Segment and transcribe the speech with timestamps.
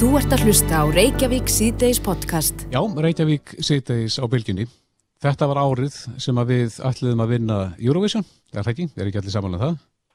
[0.00, 2.62] Þú ert að hlusta á Reykjavík síðdeis podcast.
[2.72, 4.64] Já, Reykjavík síðdeis á bylginni.
[5.20, 8.24] Þetta var árið sem að við ætliðum að vinna Eurovision.
[8.54, 8.86] Er það ekki?
[8.96, 9.74] Er ekki allir samanlega það?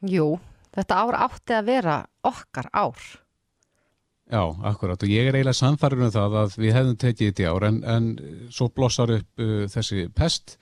[0.09, 0.25] Jú,
[0.73, 3.03] þetta ár átti að vera okkar ár.
[4.33, 5.05] Já, akkurat.
[5.05, 8.09] Og ég er eiginlega samfarið um það að við hefðum tekið þetta ár en, en
[8.57, 10.57] svo blossar upp uh, þessi pest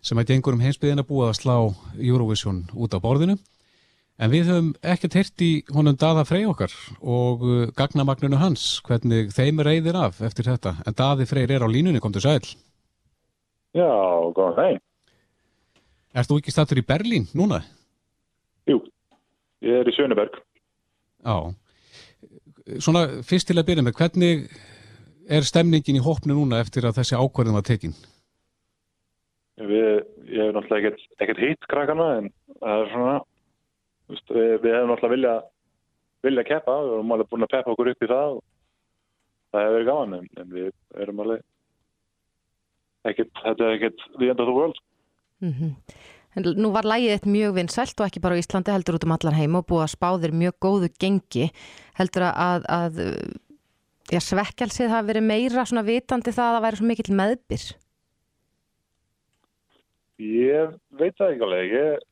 [0.00, 1.58] sem að gengur um heimsbyðin að búa að slá
[2.00, 3.36] Eurovision út á borðinu.
[4.16, 6.72] En við höfum ekkert hirt í honum Daða Frey okkar
[7.04, 10.78] og uh, gagnamagnunu hans, hvernig þeim reyðir af eftir þetta.
[10.88, 12.40] En Daði Freyr er á línunni, kom til sæl.
[13.76, 13.90] Já,
[14.32, 14.82] góðan veginn.
[16.16, 17.60] Erst þú ekki stattur í Berlín núna?
[18.64, 18.80] Jú,
[19.60, 20.40] ég er í Sjöneberg.
[21.20, 21.52] Já.
[22.80, 24.48] Svona fyrst til að byrja með, hvernig
[25.28, 27.96] er stemningin í hópnu núna eftir að þessi ákvarðin var tekinn?
[29.60, 30.02] Við,
[30.32, 33.14] ég hef náttúrulega ekkert, ekkert hitt krakkana en það er svona,
[34.12, 35.34] veist, við, við hefum náttúrulega vilja,
[36.26, 38.42] vilja keppa, við erum alveg búin að peppa okkur upp í það og
[39.52, 41.46] það hefur verið gaman en, en við erum alveg
[43.06, 44.84] ekkert, þetta er ekkert the end of the world.
[45.44, 45.74] Mm
[46.36, 49.36] En nú var lægið eitt mjög vinsælt og ekki bara Íslandi heldur út um allan
[49.38, 51.46] heim og búið að spáðir mjög góðu gengi.
[51.96, 52.98] Heldur að, að
[54.12, 57.64] já, svekkjalsið hafi verið meira svona vitandi það að það væri svo mikill meðbyr?
[60.26, 61.72] Ég veit það ekki alveg.
[61.78, 62.04] Ég,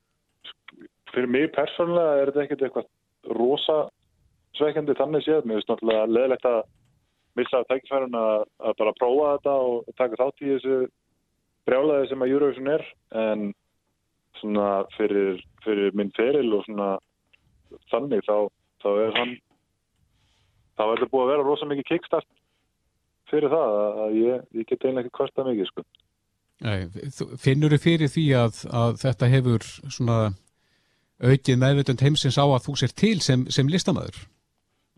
[1.14, 3.78] fyrir mig persónulega er þetta ekkert eitthvað rosa
[4.58, 5.46] svekkjandi þannig séð.
[5.46, 6.60] Mér finnst náttúrulega leðilegt að
[7.38, 10.78] missa tækifærun að, að bara prófa þetta og taka þátt í þessu
[11.68, 12.86] brjálaði sem að Eurovision er.
[13.24, 13.48] En
[14.40, 16.94] svona fyrir, fyrir minn feril og svona
[17.90, 18.36] þannig þá,
[18.82, 19.34] þá er hann
[20.78, 22.30] þá er þetta búið að vera rosa mikið kickstart
[23.30, 25.84] fyrir það að ég, ég get einlega ekki kvarta mikið sko.
[26.64, 26.86] Nei,
[27.42, 30.18] finnur þið fyrir því að, að þetta hefur svona
[31.22, 34.18] aukið meðvöldund heimsins á að þú sér til sem, sem listamæður?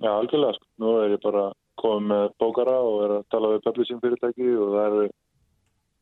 [0.03, 0.69] Já, algjörlega sko.
[0.83, 1.51] Nú er ég bara
[1.81, 5.07] komið með bókara og er að tala við publishing fyrirtæki og það eru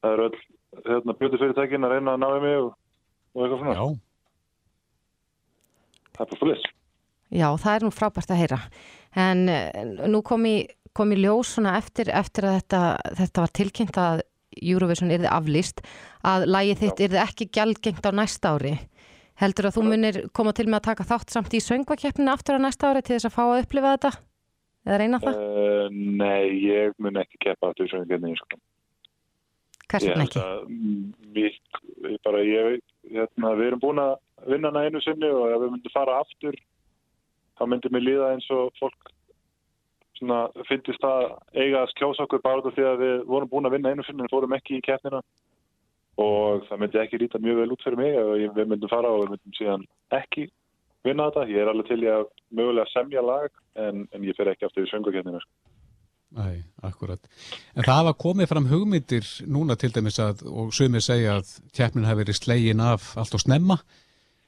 [0.04, 0.40] það eru öll
[0.84, 2.70] hérna, bjötu fyrirtækin að reyna að náðu mig og,
[3.34, 3.74] og eitthvað svona.
[3.74, 3.86] Já.
[6.14, 6.68] Það er bara fylgis.
[7.34, 8.60] Já, það er nú frábært að heyra.
[9.18, 9.48] En
[10.10, 10.56] nú kom í,
[10.94, 12.82] kom í ljós svona eftir, eftir að þetta,
[13.22, 14.24] þetta var tilkynnt að
[14.54, 15.82] Eurovision yrði aflýst
[16.26, 18.76] að lægið þitt yrði ekki gjaldgengt á næsta ári.
[19.42, 22.64] Heldur að þú munir koma til með að taka þátt samt í söngvakeppninu aftur á
[22.64, 24.12] næsta ári til þess að fá að upplifa þetta?
[24.84, 25.40] Eða reyna það?
[25.40, 28.60] Uh, nei, ég mun ekki keppa aftur í söngvakeppninu sko.
[29.90, 30.44] Hvers vegna ekki?
[31.34, 31.58] Mér,
[32.24, 32.78] bara ég
[33.10, 34.14] hérna, við erum búin að
[34.50, 36.56] vinna hana einu sinni og ef við myndum fara aftur
[37.58, 39.12] þá myndir mér líða eins og fólk
[40.68, 41.24] finnist það
[41.58, 44.32] eiga að skjósa okkur bara því að við vorum búin að vinna einu sinni en
[44.32, 45.20] fórum ekki í keppnina
[46.20, 49.24] og það myndi ekki líta mjög vel út fyrir mig og við myndum fara og
[49.24, 50.48] við myndum síðan ekki
[51.04, 51.46] vinna þetta.
[51.50, 54.86] Ég er alveg til ég að mögulega semja lag en, en ég fer ekki aftur
[54.86, 55.42] í söngukeppnina.
[56.34, 57.20] Nei, akkurat.
[57.76, 62.08] En það hafa komið fram hugmyndir núna til dæmis að, og sumir segja að keppnin
[62.08, 63.78] hafi verið slegin af allt og snemma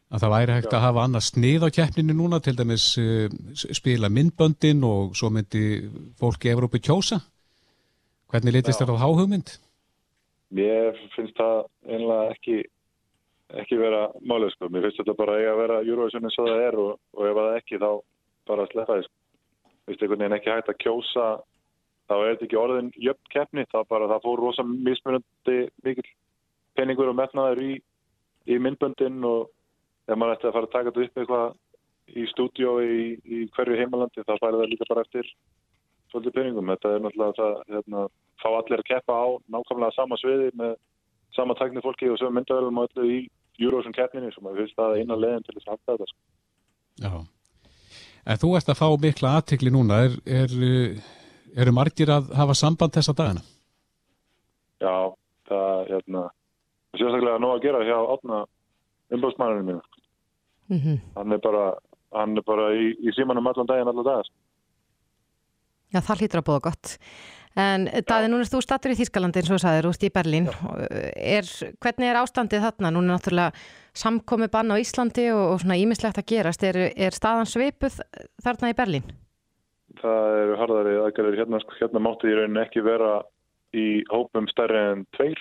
[0.06, 0.76] að það væri hægt Já.
[0.78, 5.62] að hafa annað snið á keppninu núna, til dæmis uh, spila myndböndin og svo myndi
[6.18, 7.20] fólki Evrópi kjósa.
[8.30, 9.54] Hvernig litist þetta á háhugmynd?
[10.54, 12.58] Mér finnst það einlega ekki,
[13.62, 14.70] ekki vera málið sko.
[14.70, 17.56] Mér finnst þetta bara eiga að vera eins og það er og, og ef það
[17.60, 17.90] ekki þá
[18.46, 19.12] bara sleppa þess.
[19.66, 21.26] Mér finnst einhvern veginn ekki hægt að kjósa,
[22.06, 26.08] þá er þetta ekki orðin jöfn keppni, það bara það fór rosa mismunandi mikil
[26.76, 27.74] peningur og metnaður í,
[28.46, 29.48] í myndböndin og
[30.06, 33.78] ef maður ætti að fara að taka þetta upp eitthvað í stúdíó í, í hverju
[33.80, 35.30] heimalandi þá færi það líka bara eftir
[36.12, 36.72] svolítið peningum.
[36.74, 38.04] Þetta er náttúrulega það hérna,
[38.42, 40.76] fá allir að keppa á nákvæmlega sama sviði með
[41.36, 43.18] sama takni fólki og sem myndavelum og öllu í
[43.60, 46.08] Eurovision keppninni sem að fyrst að eina leðin til þess að hafa þetta.
[46.10, 46.20] Sko.
[47.04, 47.12] Já.
[48.26, 50.00] En þú ert að fá mikla aðtikli núna.
[50.06, 50.56] Er, er,
[51.56, 53.44] eru margir að hafa samband þessa dagina?
[54.82, 54.96] Já,
[55.48, 56.24] það hérna,
[56.92, 58.40] er sérstaklega nóg að gera hjá átna
[59.16, 59.82] umbásmanninu mínu.
[60.68, 60.98] Mm -hmm.
[61.16, 61.64] Hann er bara,
[62.12, 64.28] hann er bara í, í símanum allan daginn, allan dagar.
[65.94, 66.94] Já, það hlýtur að búa gott.
[67.56, 70.48] En Daði, núna er þú stattur í Þýskalandi eins og sagður, úst í Berlín.
[71.16, 71.46] Er,
[71.80, 72.90] hvernig er ástandið þarna?
[72.92, 73.62] Núna er náttúrulega
[73.96, 76.66] samkomi bann á Íslandi og, og svona ímislegt að gerast.
[76.68, 77.96] Er, er staðan sveipuð
[78.44, 79.08] þarna í Berlín?
[80.02, 83.14] Það eru harðari aðgerðir hérna, hérna mátti í rauninu ekki vera
[83.72, 85.40] í hópum stærri en tveir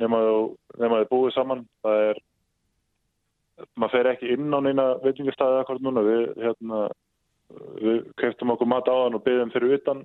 [0.00, 0.22] nema
[0.78, 1.66] þau búið saman.
[1.84, 2.22] Það er
[3.74, 6.86] maður fer ekki inn á neina veitingastæði akkurat núna við, hérna,
[7.82, 10.02] við keftum okkur mat á hann og byggðum fyrir utan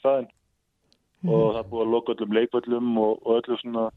[0.00, 0.28] staðin
[1.22, 1.32] mm.
[1.32, 3.88] og það búið að loka öllum leikvöllum og, og öllu svona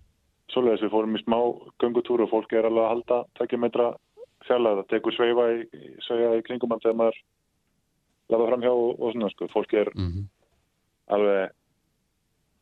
[0.51, 1.39] svoleiðis við fórum í smá
[1.79, 3.89] gungutúr og fólk er alveg að halda takkja metra
[4.47, 7.19] fjallar það tekur sveifa í, í kringum þegar maður
[8.33, 10.25] lafa fram hjá og, og svona sko, fólk er Mm -hmm.
[11.15, 11.51] alveg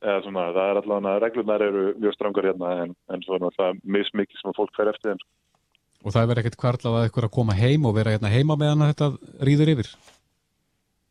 [0.02, 3.80] eða svona, það er allavega reglunar eru mjög strangar hérna en, en svo er náttúrulega
[3.84, 5.30] mismikið sem fólk fer eftir þeim sko.
[6.02, 8.58] Og það er verið ekkert kvarlað að eitthvað að koma heim og vera hérna heima
[8.58, 9.10] meðan þetta
[9.46, 9.90] rýður yfir?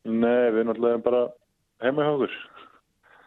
[0.03, 1.21] Nei, við náttúrulega bara
[1.85, 2.37] heima hjá okkur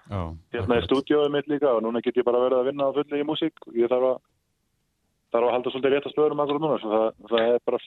[0.04, 0.20] Já.
[0.52, 3.22] Hérna er stúdíóið mitt líka og núna get ég bara verið að vinna á fulli
[3.22, 4.16] í músík og ég þarf að
[5.32, 7.80] þarf að halda svolítið rétt að spöðum akkur núna það, það er bara,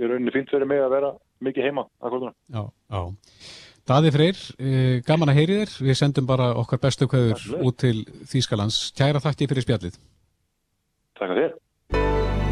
[0.00, 1.12] ég er rauninni fínt fyrir mig að vera
[1.46, 3.02] mikið heima akkur núna Já, já.
[3.90, 5.70] Daði Freyr, eh, gaman að heyri þér.
[5.82, 7.62] Við sendum bara okkar bestu kveður Takk.
[7.66, 8.76] út til Þýskalands.
[8.94, 9.96] Kæra þakki fyrir spjallið.
[11.18, 11.56] Takk að þér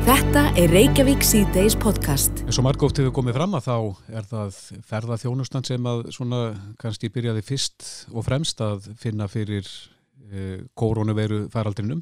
[0.09, 2.39] Þetta er Reykjavík síðdeis podcast.
[2.47, 3.75] Eins og margóft hefur komið fram að þá
[4.17, 6.39] er það ferða þjónustan sem að svona
[6.81, 7.85] kannski byrjaði fyrst
[8.15, 12.01] og fremst að finna fyrir eh, kórónuveiru faraldrinum.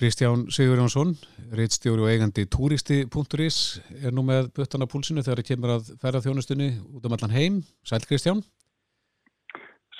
[0.00, 1.12] Kristján Sigurjónsson,
[1.60, 3.60] reittstjóri og eigandi turisti.is
[4.00, 7.62] er nú með buttana púlsinu þegar það kemur að ferða þjónustunni út um allan heim.
[7.84, 8.40] Sæl Kristján,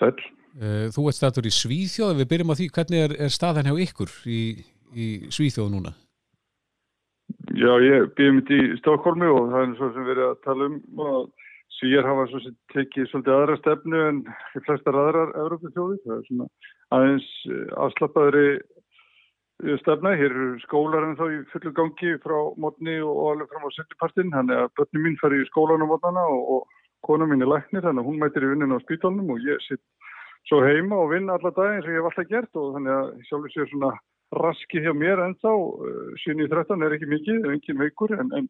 [0.00, 0.16] Sæl.
[0.56, 3.76] eh, þú ert statur í Svíþjóð, við byrjum á því, hvernig er, er staðan hjá
[3.90, 4.42] ykkur í,
[4.96, 5.98] í Svíþjóð núna?
[7.58, 11.00] Já, ég býðum þetta í Stokkólmi og það er svo sem verið að tala um
[11.02, 11.22] að
[11.74, 15.96] svíjar hafa svo sem tekið svolítið aðra stefnu en de flestar aðrar Európa-þjóði.
[16.04, 16.46] Það er svona
[16.94, 20.14] aðeins eh, afslappaðri eh, stefna.
[20.20, 24.34] Hér eru skólar en þá í fullu gangi frá mótni og alveg fram á setjupartinn.
[24.36, 27.82] Þannig að börnum mín fari í skólan á mótnana og, og kona mín er læknir
[27.88, 29.82] þannig að hún mætir í vinninu á spítalunum og ég sitt
[30.46, 33.10] svo heima og vinn alla dag eins og ég hef alltaf gert og þannig að
[33.28, 33.90] sjálfur sér svona
[34.36, 38.48] raski hjá mér ennþá, uh, 7.13 er ekki mikið, er engin veikur, en, en,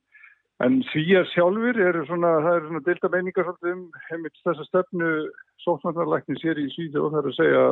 [0.65, 5.13] en svíjar sjálfur eru svona, það eru svona delta meiningar svolítið um heimilt þessa stefnu
[5.65, 7.63] sóknarlækni sér í Svíði og það er að segja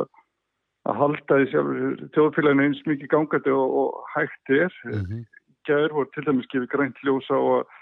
[0.87, 4.79] að halda því sjálfur þjóðfélaginu eins mikið gangandi og, og hægt er.
[4.87, 5.25] Mm -hmm.
[5.67, 7.75] Gæður voru til dæmis gefið grænt ljósa og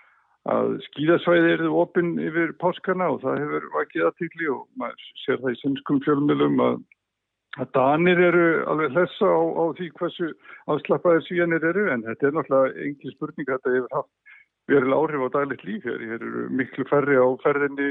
[0.50, 5.56] að skíðasvæði eru opinn yfir páskana og það hefur vakið aðtíkli og maður sér það
[5.56, 6.76] í sinnskum fjölmjölum að
[7.62, 10.32] að Danir eru alveg hlessa á, á því hversu
[10.74, 14.12] afslappaðir svíjanir eru en þetta er náttúrulega engin spurning að þetta hefur haft
[14.72, 16.04] verulega áhrif á daglegt líf hér.
[16.18, 17.90] Eru miklu færri á ferðinni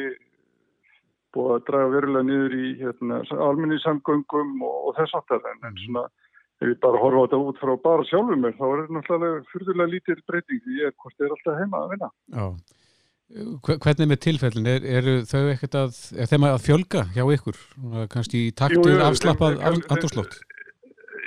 [1.34, 5.80] búið að draga verulega niður í hérna, almenni samgöngum og, og þess aftar en, en
[5.82, 6.04] svona
[6.62, 9.42] ef ég bara horfa á þetta út frá bara sjálfum mér þá er þetta náttúrulega
[9.52, 12.10] fyrðulega lítil breyting því ég er hvort er alltaf heima að vinna.
[12.36, 12.46] Já.
[13.32, 14.66] Hve- Hvernig með tilfellin?
[14.68, 17.60] Er, eru þau ekkert að, er þeim að fjölga hjá ykkur?
[18.12, 20.36] Kannski í takt Jú, við jú, afslappað andurslótt?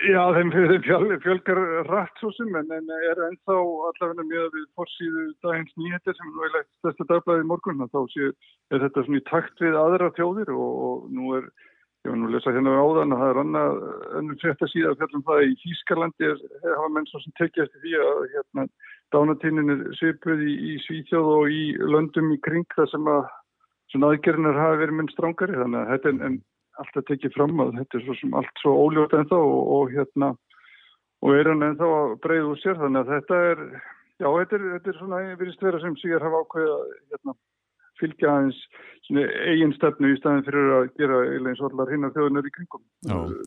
[0.08, 1.60] Já, þeim, þeim fjöl, fjölgar
[1.90, 6.54] rætt svo sem en, en er ennþá allavega með við fórsíðu dagins nýhetir sem er
[6.54, 8.30] leitt stærsta dagblæði morgun þá sé,
[8.72, 11.50] er þetta svona í takt við aðra þjóðir og, og nú er
[12.06, 13.80] ég var nú að lesa hérna á áðan að það er annað
[14.22, 16.38] ennum frétta síðan fjallum það í Þýskalandi er,
[16.70, 18.68] hafa menn svo sem tekið eftir því að hérna
[19.16, 23.24] dánatínin er svipuð í, í Svíþjóð og í löndum í kring þar sem að
[23.92, 26.38] svona aðgerðinar hafa verið minn strángari þannig að þetta er en
[26.82, 30.34] alltaf tekið fram að þetta er svo sem allt svo óljótt ennþá og, og hérna
[31.26, 32.80] og er hann ennþá að breyða úr sér.
[32.82, 33.64] Þannig að þetta er,
[34.22, 37.38] já þetta er, þetta er svona virðist vera sem síðar hafa ákveðið að hérna,
[37.98, 38.62] fylgja aðeins
[39.50, 42.84] eigin stefnu í staðin fyrir að gera eins og allar hinnar þjóðunar í kringum,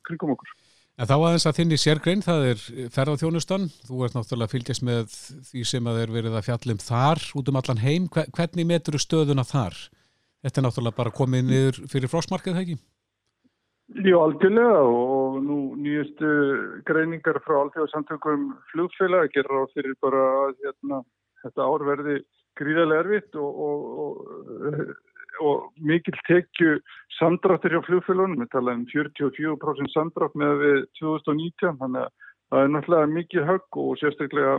[0.08, 0.54] kringum okkur.
[0.98, 3.68] En þá aðeins að þinni sérgrein, það er ferðarþjónustan.
[3.88, 5.14] Þú ert náttúrulega fylgjast með
[5.48, 8.08] því sem að er verið að fjallum þar út um allan heim.
[8.12, 9.78] Hve- Hvernig metur stöðuna þar?
[10.44, 12.78] Þetta er náttúrulega bara komið niður fyrir frostmarkið, það ekki?
[14.06, 16.28] Jú, algjörlega og nú nýjustu
[16.86, 20.20] greiningar frá alltjóðsamtökum flugfélag gerir á fyrir bara
[20.60, 21.00] hérna,
[21.42, 22.20] þetta ár verði
[22.60, 24.92] gríðarlega erfitt og, og, og,
[25.40, 26.76] og mikil tekju
[27.18, 32.12] samdráttur hjá flugfélagunum, við talaðum 44% samdrátt með við 2019, þannig að
[32.50, 34.56] það er náttúrulega mikið högg og sérstaklega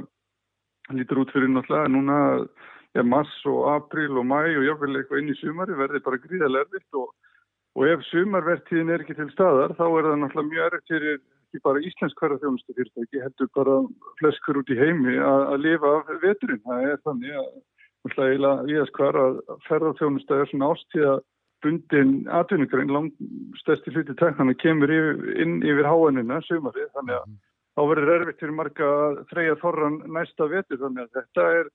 [0.98, 2.20] lítur út fyrir náttúrulega núna
[2.98, 6.68] ja, mars og april og mæ og jáfnvel eitthvað inn í sumari verði bara gríðarlega
[6.68, 7.12] erfitt og
[7.80, 11.62] Og ef sumarvertíðin er ekki til staðar, þá er það náttúrulega mjög erriðt fyrir ekki
[11.68, 13.76] bara íslensk hverjarþjónustu fyrirtæki, heldur bara
[14.20, 16.60] fleskur út í heimi að, lifa af veturinn.
[16.66, 17.48] Það er þannig að
[18.08, 21.20] viðast hvar að ferðarþjónusta er svona ástíða
[21.62, 23.14] bundin atvinnugrein, langt
[23.62, 27.36] stærsti hluti teknana kemur inn yfir háanina sumarið, þannig að
[27.78, 28.90] þá verður erfitt fyrir marga
[29.30, 31.70] þreja þorran næsta vetur, þannig að þetta er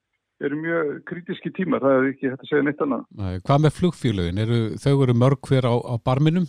[0.45, 3.05] eru mjög krítiski tímar, það er ekki hægt að segja neitt annað.
[3.17, 4.41] Nei, Hvað með flugfélögin?
[4.43, 6.45] Eru, þau eru mörg hver á, á barminum?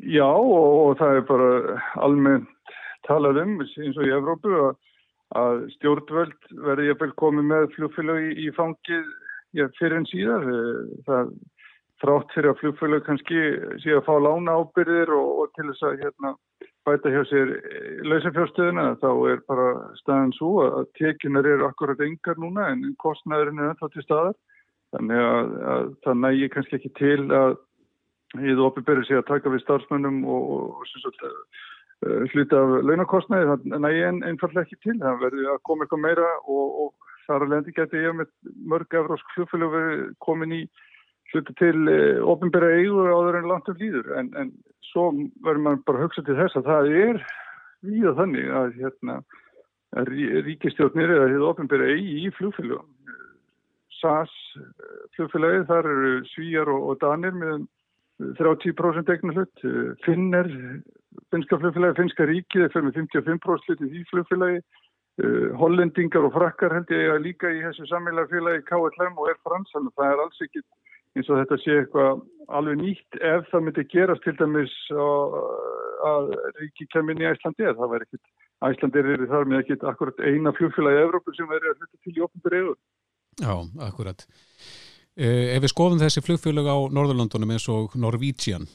[0.00, 1.50] Já og, og það er bara
[2.00, 2.48] almennt
[3.04, 4.70] talað um eins og í Evrópu að,
[5.38, 9.08] að stjórnvöld verði jafnvel komið með flugfélög í, í fangið
[9.56, 10.46] já, fyrir en síðar.
[11.08, 11.32] Það
[12.02, 13.42] þrátt fyrir að flugfélög kannski
[13.82, 16.32] sé að fá lána ábyrðir og, og til þess að hérna,
[16.86, 17.52] bæta hjá sér
[18.10, 19.66] lausafjárstöðuna þá er bara
[20.00, 24.38] staðan svo að tekinar eru akkurat engar núna en kostnæðurinn er ennþá til staðar
[24.96, 27.54] þannig að, að það nægir kannski ekki til að
[28.42, 31.06] hýðu ofinberið sig að taka við starfsmönnum og, og sem
[32.06, 36.04] uh, hluti af launakostnaði, það nægir ein, einfallega ekki til, það verður að koma eitthvað
[36.06, 38.32] meira og, og þar að lendi geti ég með
[38.72, 38.98] mörg
[39.34, 40.62] flugfélag verið komin í
[41.32, 44.50] hluti til uh, ofinberið eigu áður en langt um líður en, en
[44.92, 45.10] svo
[45.44, 47.22] verður mann bara að hugsa til þess að það er
[47.82, 49.22] víða þannig að hérna
[49.92, 52.88] ríkistjórnir eða hefur ofinbæri eigi í flugfélagum.
[54.00, 54.32] SAS
[55.16, 57.66] flugfélagi, þar eru svíjar og, og danir með
[58.38, 59.64] 30% eignu hlut.
[60.06, 60.48] Finner,
[61.34, 64.62] finska flugfélagi, finska ríkið er fyrir með 55% hlut í flugfélagi.
[65.60, 69.92] Hollendingar og frakkar held ég að líka í þessu sammeilagfélagi KLM og Air France, þannig
[69.92, 70.62] að það er alls ekki
[71.12, 72.22] eins og þetta sé eitthvað
[72.56, 77.76] alveg nýtt ef það myndi gerast til dæmis að ríki kemur inn í Æslandi eða
[77.82, 78.24] það væri ekkit
[78.62, 82.14] Æslandir eru þar með ekkit akkurat eina fljóðfélagi í Evrópu sem verður að hluta til
[82.14, 82.76] í opnum bregður.
[83.42, 83.54] Já,
[83.88, 84.26] akkurat.
[85.16, 88.68] Eh, ef við skoðum þessi fljóðfélag á Norðurlandunum eins og Norvítsjan,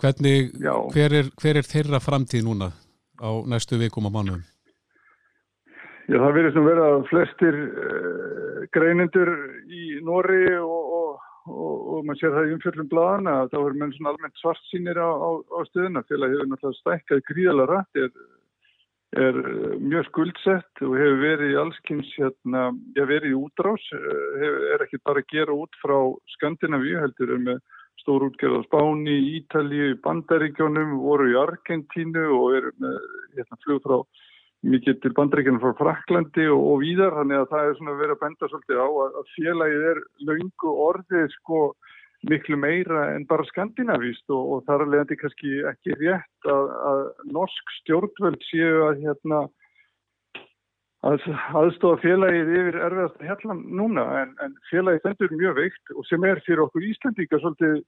[0.00, 0.50] hvernig,
[0.94, 2.72] hver er, hver er þeirra framtíð núna
[3.20, 4.44] á næstu vikum og mánuðum?
[6.10, 9.30] Já, það verður sem verða flestir uh, greinendur
[9.70, 11.10] í Nóri og, og
[11.48, 14.68] og, og maður sér það í umfjöldum bladana að það voru menn svona almennt svart
[14.68, 18.12] sínir á, á, á stöðuna félag hefur náttúrulega stækkað gríðalega rætt er,
[19.26, 19.40] er
[19.80, 22.64] mjög skuldsett og hefur verið í allskynns hérna,
[22.96, 25.96] já verið í útrás hefur, er ekki bara að gera út frá
[26.36, 27.62] Skandinavíu heldur er með
[28.00, 34.00] stór útgerð á Spáni, Ítalíu, Bandaríkjónum voru í Argentínu og er hérna, flug frá
[34.66, 37.16] mikið til bandreikinu frá Fraklandi og, og víðar.
[37.20, 40.74] Þannig að það er svona verið að benda svolítið á að, að félagið er laungu
[40.88, 41.62] orðið sko
[42.28, 47.00] miklu meira en bara skandinavíst og, og þar leiðandi kannski ekki rétt að, að
[47.32, 49.46] norsk stjórnvöld séu að hérna
[51.06, 51.24] að
[51.56, 56.42] aðstofa félagið yfir erfiðast hellan núna en, en félagið þendur mjög veikt og sem er
[56.44, 57.80] fyrir okkur Íslandíka svolítið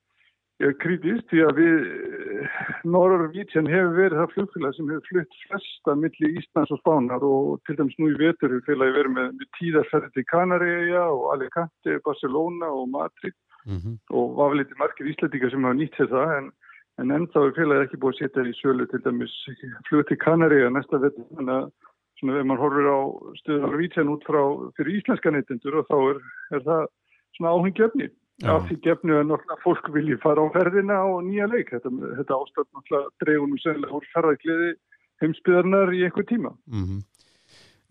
[0.78, 1.86] kritist því að við
[2.86, 7.76] Norrvítsjan hefur verið það flugfélag sem hefur flutt flesta millir Íslands og Spánar og til
[7.78, 12.70] dæmis nú í vetur hefur félagi verið með, með tíðarferði til Kanaríja og Alicante, Barcelona
[12.70, 13.34] og Madrid
[13.66, 13.96] mm -hmm.
[14.10, 16.52] og var vel eitthvað margir íslætingar sem hafa nýtt þetta en,
[16.98, 19.34] en ennþá er félagi ekki búið að setja í sölu til dæmis
[19.88, 21.66] flug til Kanaríja næsta vetur þannig að
[22.22, 23.00] svona ef mann horfir á
[23.42, 24.42] stöðu Norrvítsjan út frá
[24.78, 26.20] fyrir íslenska neytendur og þá er,
[26.56, 26.84] er það
[27.36, 28.08] svona áhengjafni
[28.50, 31.70] af því gefnu að náttúrulega fólk vilji fara á ferðina og nýja leik.
[31.74, 34.70] Þetta, þetta ástætt náttúrulega dregunum sennilega úr ferðarkliði
[35.22, 36.54] heimsbyðarnar í einhver tíma.
[36.66, 37.02] Mm -hmm.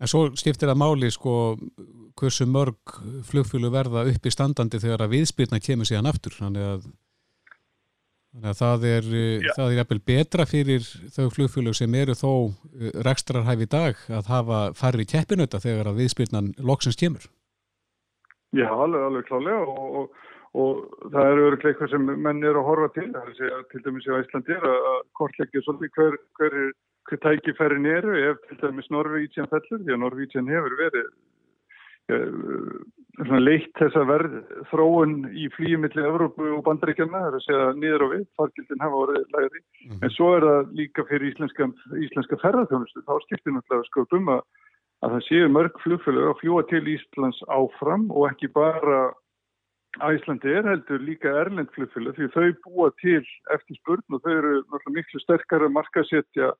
[0.02, 1.56] En svo stiftir það máli sko
[2.18, 2.96] hversu mörg
[3.28, 6.34] flugfjölu verða upp í standandi þegar að viðspilna kemur síðan aftur.
[6.34, 6.88] Þannig að,
[8.32, 9.06] þannig að það er,
[9.52, 14.64] það er jæfnvel betra fyrir þau flugfjölu sem eru þó eh, rekstrarhæfi dag að hafa
[14.78, 17.28] farri keppinöta þegar að viðspilnan loksins kemur.
[18.52, 20.80] Já, alveg, alveg klálega og, og og
[21.12, 23.06] það eru öruglega eitthvað sem menn eru að horfa til
[23.38, 26.56] segja til dæmis í Æslandi er að kortleggja svolítið hver, hver,
[27.08, 31.14] hver tækifærin eru ef til dæmis Norvítsjan fellur því að Norvítsjan hefur verið ja,
[32.10, 34.38] leitt þessa verð
[34.70, 39.00] þróun í flýjumilli Evrópu og bandaríkjana það er að segja niður og við, fargildin hafa
[39.04, 40.02] orðið læri, mm -hmm.
[40.02, 41.68] en svo er það líka fyrir íslenska,
[42.06, 44.42] íslenska ferðarþjónustu þá skiptir náttúrulega sköpum að,
[45.02, 49.12] að það séu mörg flugfélög að fljúa til Íslands áfram og ekki bara
[50.00, 54.96] Æslandi er heldur líka erlendflugfélag því þau búa til eftir spurn og þau eru náttúrulega
[54.96, 56.54] miklu sterkara markasetja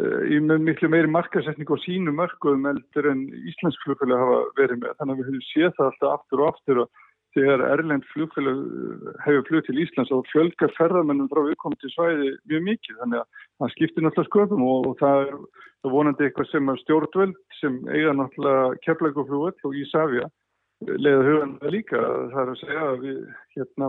[0.00, 4.98] uh, í miklu meiri markasetning og sínu mörgum heldur en Íslensk flugfélag hafa verið með.
[4.98, 9.10] Þannig að við höfum séð það alltaf aftur og aftur og þegar erlend flugfélag eh,
[9.26, 12.98] hefur flug til Íslands og fjölgar ferðarmennum frá viðkomandi svæði mjög mikið.
[13.00, 15.36] Þannig að það skiptir náttúrulega sköpum og, og það er
[15.82, 20.28] það vonandi eitthvað sem stjórnvöld sem eiga náttúrulega keflækuflugvöld og Ísafja
[20.82, 22.00] leiða hugan líka
[22.32, 23.18] það er að segja að við
[23.56, 23.88] hérna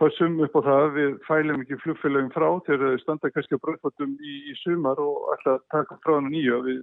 [0.00, 3.64] passum upp á það að við fælum ekki flugfélagum frá þegar þau standa kannski á
[3.64, 6.82] bröðfottum í, í sumar og alltaf taka frá hann nýja og við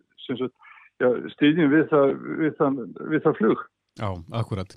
[1.02, 2.80] já, stýðjum við það, við, það,
[3.12, 3.68] við það flug.
[4.00, 4.10] Já,
[4.42, 4.74] akkurat.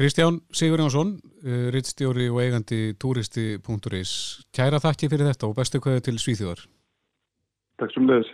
[0.00, 4.12] Kristján Sigur Jónsson, uh, rittstjóri og eigandi turisti.is.
[4.56, 6.62] Kæra þakki fyrir þetta og bestu kvæðu til Svíþjóðar.
[7.80, 8.30] Takk sem leiðis.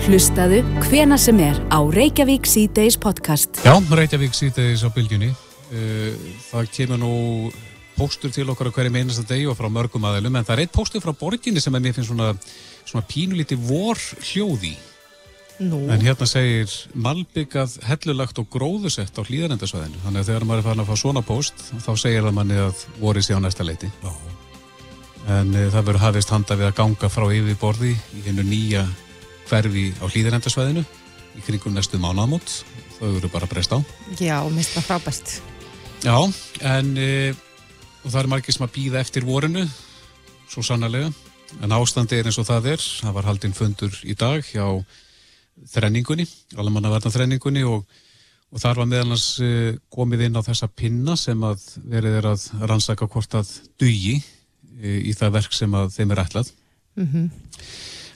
[0.00, 3.60] Hlustaðu hvena sem er á Reykjavík C-Days podcast.
[3.66, 5.30] Já, Reykjavík C-Days á bylgjunni.
[5.70, 6.16] Eh,
[6.48, 7.12] það kemur nú
[8.00, 10.76] póstur til okkar á hverjum einasta deg og frá mörgum aðeilum, en það er eitt
[10.76, 12.32] póstur frá borginni sem mér finnst svona,
[12.88, 14.76] svona pínulíti vor hljóði.
[15.60, 15.82] Nú.
[15.92, 20.00] En hérna segir malbyggað, hellulagt og gróðusett á hlýðarendasvæðinu.
[20.06, 22.84] Þannig að þegar maður er farin að fá svona póst, þá segir það manni að
[23.02, 23.90] vorið sé á næsta leiti.
[24.00, 24.12] Já.
[25.36, 28.86] En e, það verður hafist handa við að ganga frá yfirborði í hennu nýja
[29.50, 30.86] hverfi á hlýðarendasvæðinu
[31.36, 32.62] í kringum næstu mánamót.
[32.96, 33.78] Þau eru bara breyst á.
[34.16, 35.36] Já, mist það frábæst.
[36.00, 36.16] Já,
[36.64, 37.12] en e,
[38.08, 39.66] það er margir sem að býða eftir vorinu,
[40.50, 41.10] svo sannarlega.
[41.60, 42.84] En ástandi er eins og það er.
[43.02, 44.64] Það var haldinn fundur í dag hjá
[45.70, 46.24] þrenningunni,
[46.56, 47.84] alamannavarna þrenningunni og,
[48.50, 52.46] og þar var meðalans uh, komið inn á þessa pinna sem að verið er að
[52.62, 56.52] rannsaka hvort að dugi uh, í það verk sem að þeim er ætlað.
[56.96, 57.26] Mm -hmm.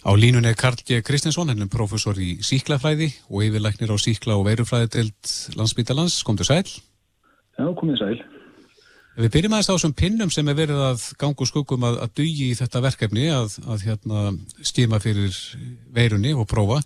[0.04, 1.00] Á línunni er Karl G.
[1.00, 5.12] Kristinsson, hennum professor í síklafræði og yfirleiknir á síkla og veirufræði til
[5.56, 6.22] landsbytalans.
[6.22, 6.68] Komdu sæl?
[7.56, 8.33] Já, komið sæl.
[9.14, 12.48] Við byrjum aðeins á þessum pinnum sem er verið að gangu skuggum að, að dugi
[12.50, 14.22] í þetta verkefni að, að hérna,
[14.66, 15.36] stíma fyrir
[15.94, 16.80] veirunni og prófa.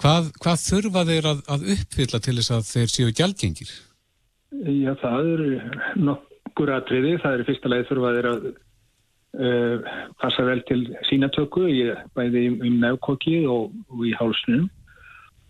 [0.00, 3.72] Hvað, hvað þurfa þeir að, að uppfylla til þess að þeir séu gjaldgengir?
[4.64, 5.50] Já, það eru
[6.08, 7.12] nokkur atriði.
[7.20, 9.92] Það eru fyrsta leið þurfa þeir að uh,
[10.24, 10.80] passa vel til
[11.10, 11.66] sínatöku,
[12.16, 14.64] bæði um nefnkokki og, og í hálsnum.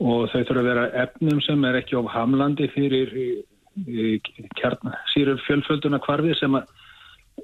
[0.02, 3.14] Og þau þurfa að vera efnum sem er ekki of hamlandi fyrir
[4.58, 4.94] kjarn
[5.46, 6.56] fjölfölduna kvarfi sem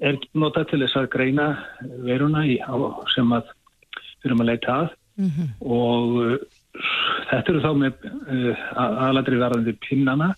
[0.05, 1.49] er notað til þess að greina
[2.05, 2.59] veruna í,
[3.15, 3.53] sem að
[4.27, 4.97] erum að leita að.
[5.19, 5.49] Mm -hmm.
[5.67, 6.39] og
[7.31, 10.29] þetta eru þá með uh, aðlandri verðandi pinnana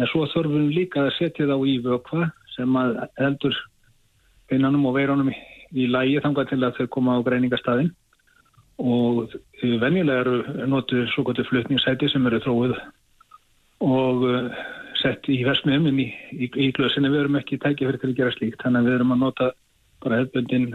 [0.00, 3.58] en svo þurfum við líka að setja þá í vökva sem að heldur
[4.48, 5.36] pinnanum og veirunum í,
[5.76, 7.92] í lægi þangað til að þau koma á greiningastadin
[8.78, 12.76] og uh, venjulega eru notu svo gotið flutningssæti sem eru þróið
[13.84, 14.62] og uh,
[15.02, 18.18] sett í versmiðum í, í, í glösin en við erum ekki tækið fyrir til að
[18.20, 19.48] gera slíkt þannig að við erum að nota
[20.02, 20.68] bara hefbundin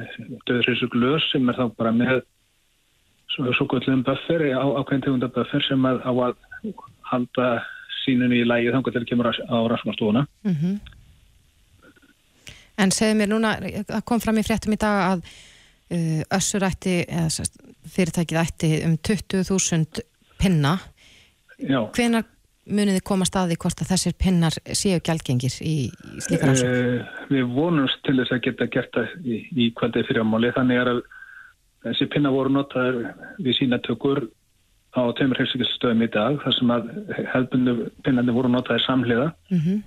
[0.48, 2.22] döðrissu glös sem er þá bara með
[3.34, 6.38] svo, svo gullum buffer, á, ákveðin tegunda buffer sem að, á að
[7.12, 7.50] halda
[8.03, 10.24] sínunni í lægi þannig að það kemur á rannsóknarstofuna.
[10.48, 10.77] Mm -hmm.
[12.77, 13.55] En segðu mér núna,
[13.89, 17.48] það kom fram í fréttum í dag að uh, össurætti, eða
[17.89, 20.03] fyrirtækið ætti um 20.000
[20.38, 20.77] pinna.
[21.57, 21.81] Já.
[21.96, 22.24] Hvenar
[22.69, 26.74] muniði koma staði hvort að þessir pinnar séu gælgengir í, í slíkar rannsókn?
[26.74, 30.84] Uh, við vonumst til þess að geta gert það í, í kvöldið fyrir ámáli, þannig
[30.84, 31.01] að
[31.88, 33.12] Þessi pinna voru notaður
[33.43, 34.25] við sína tökur
[34.97, 36.88] á tveimur heilsíkistöðum í dag þar sem að
[37.34, 37.75] hefðbundu
[38.06, 39.84] pinnandi voru notaður samhliða mm -hmm.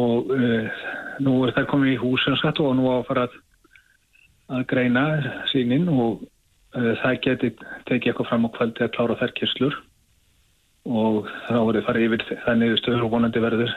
[0.00, 0.86] og uh,
[1.20, 3.36] nú er það komið í húsinsett og nú á að fara að,
[4.56, 5.04] að greina
[5.52, 7.52] sínin og uh, það geti
[7.90, 9.78] tekið eitthvað fram á kvældi að klára þær kyrslur
[10.86, 13.76] og þá voru farið yfir það niðurstöður og vonandi verður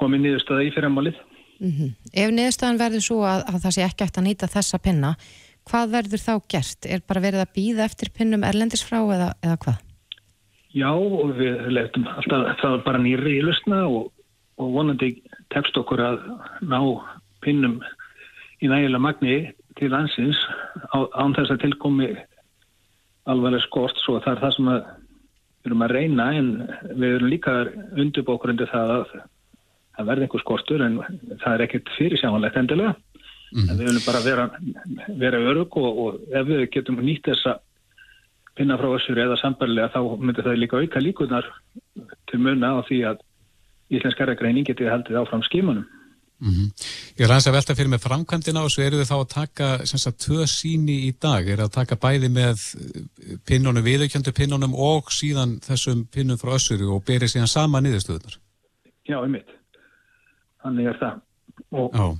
[0.00, 1.20] komið niðurstöða í fyrirmálið.
[1.60, 1.94] Mm -hmm.
[2.12, 5.14] Ef niðurstöðan verður svo að, að það sé ekki eftir að nýta þessa pinna
[5.68, 6.86] hvað verður þá gert?
[6.86, 9.78] Er bara verið að býða eftir pinnum erlendisfrá eða, eða hvað?
[10.70, 14.10] Já, og við lefðum alltaf, það bara nýri í lusna og,
[14.60, 15.16] og vonandi
[15.50, 16.20] tekst okkur að
[16.62, 16.78] ná
[17.42, 17.80] pinnum
[18.60, 19.36] í nægilega magni
[19.78, 20.38] til landsins
[20.94, 22.12] á, án þess að tilkomi
[23.30, 24.80] alveg skort, svo það er það sem að
[25.60, 26.48] við erum að reyna en
[26.94, 27.56] við erum líka
[27.96, 29.14] undirbókurundi það að
[29.98, 30.98] það verði einhver skortur en
[31.42, 32.94] það er ekkert fyrirsjámanlegt endilega
[33.50, 33.66] Mm.
[33.66, 34.44] En við viljum bara vera,
[35.18, 37.56] vera örug og, og ef við getum nýtt þessa
[38.58, 41.48] pinna frá össur eða sambarlega þá myndir það líka auka líkunar
[42.30, 43.24] til munna á því að
[43.90, 45.88] íslenskara greining getið haldið áfram skimunum.
[46.40, 46.68] Mm -hmm.
[47.18, 49.86] Ég er aðeins að velta fyrir með framkvæmdina og svo eru þið þá að taka
[49.86, 52.56] sagt, tvö síni í dag, er að taka bæði með
[53.46, 58.38] pinnunum, viðaukjöndu pinnunum og síðan þessum pinnum frá össuru og berið síðan sama niðurstöðunar?
[59.08, 59.50] Já, um mitt.
[60.62, 61.20] Þannig er það.
[61.70, 62.18] Og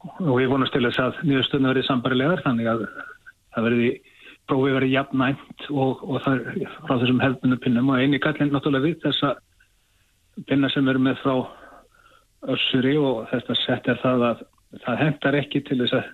[0.00, 2.84] og ég vonast til þess að nýðustöðuna verið sambarilegar þannig að
[3.54, 4.10] það verið
[4.50, 8.86] prófið verið jafnænt og, og það er frá þessum hefðbundu pinnum og eini gallin náttúrulega
[8.88, 9.34] við þessa
[10.48, 11.34] pinna sem eru með frá
[12.48, 14.42] össuri og þetta sett er það að
[14.84, 16.10] það hendar ekki til þess að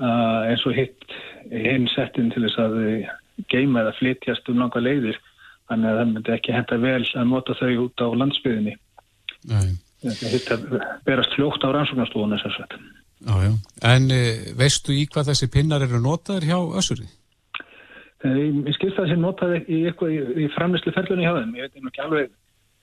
[0.00, 1.16] uh, eins og hitt
[1.50, 2.76] hinn settin til þess að
[3.52, 5.18] geima eða flytjast um langa leiðir
[5.68, 8.76] þannig að það myndi ekki henda vel að nota þau út á landsbyðinni
[10.06, 10.58] Þetta
[11.06, 12.80] berast fljótt á rannsóknarstofunni þess að þetta.
[13.88, 14.20] En e,
[14.58, 17.08] veistu í hvað þessi pinnar eru notaður hjá Össuri?
[18.26, 21.56] Ég skilst það sem notaði í, í, í framlýslu ferlunni hjá þeim.
[21.56, 22.30] Ég veit ekki alveg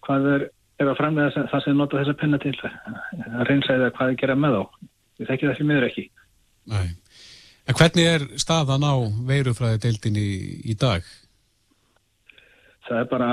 [0.08, 0.46] hvað er,
[0.82, 2.54] er að framlega það sem notaði þessa pinna til.
[2.60, 4.64] Það reynsæði að hvað er gerað með þá.
[5.22, 6.06] Ég þekki það sem miður ekki.
[6.74, 6.88] Nei.
[7.64, 8.96] En hvernig er staðan á
[9.28, 10.40] veirufræði deildinni í,
[10.74, 11.06] í dag?
[12.88, 13.30] það er bara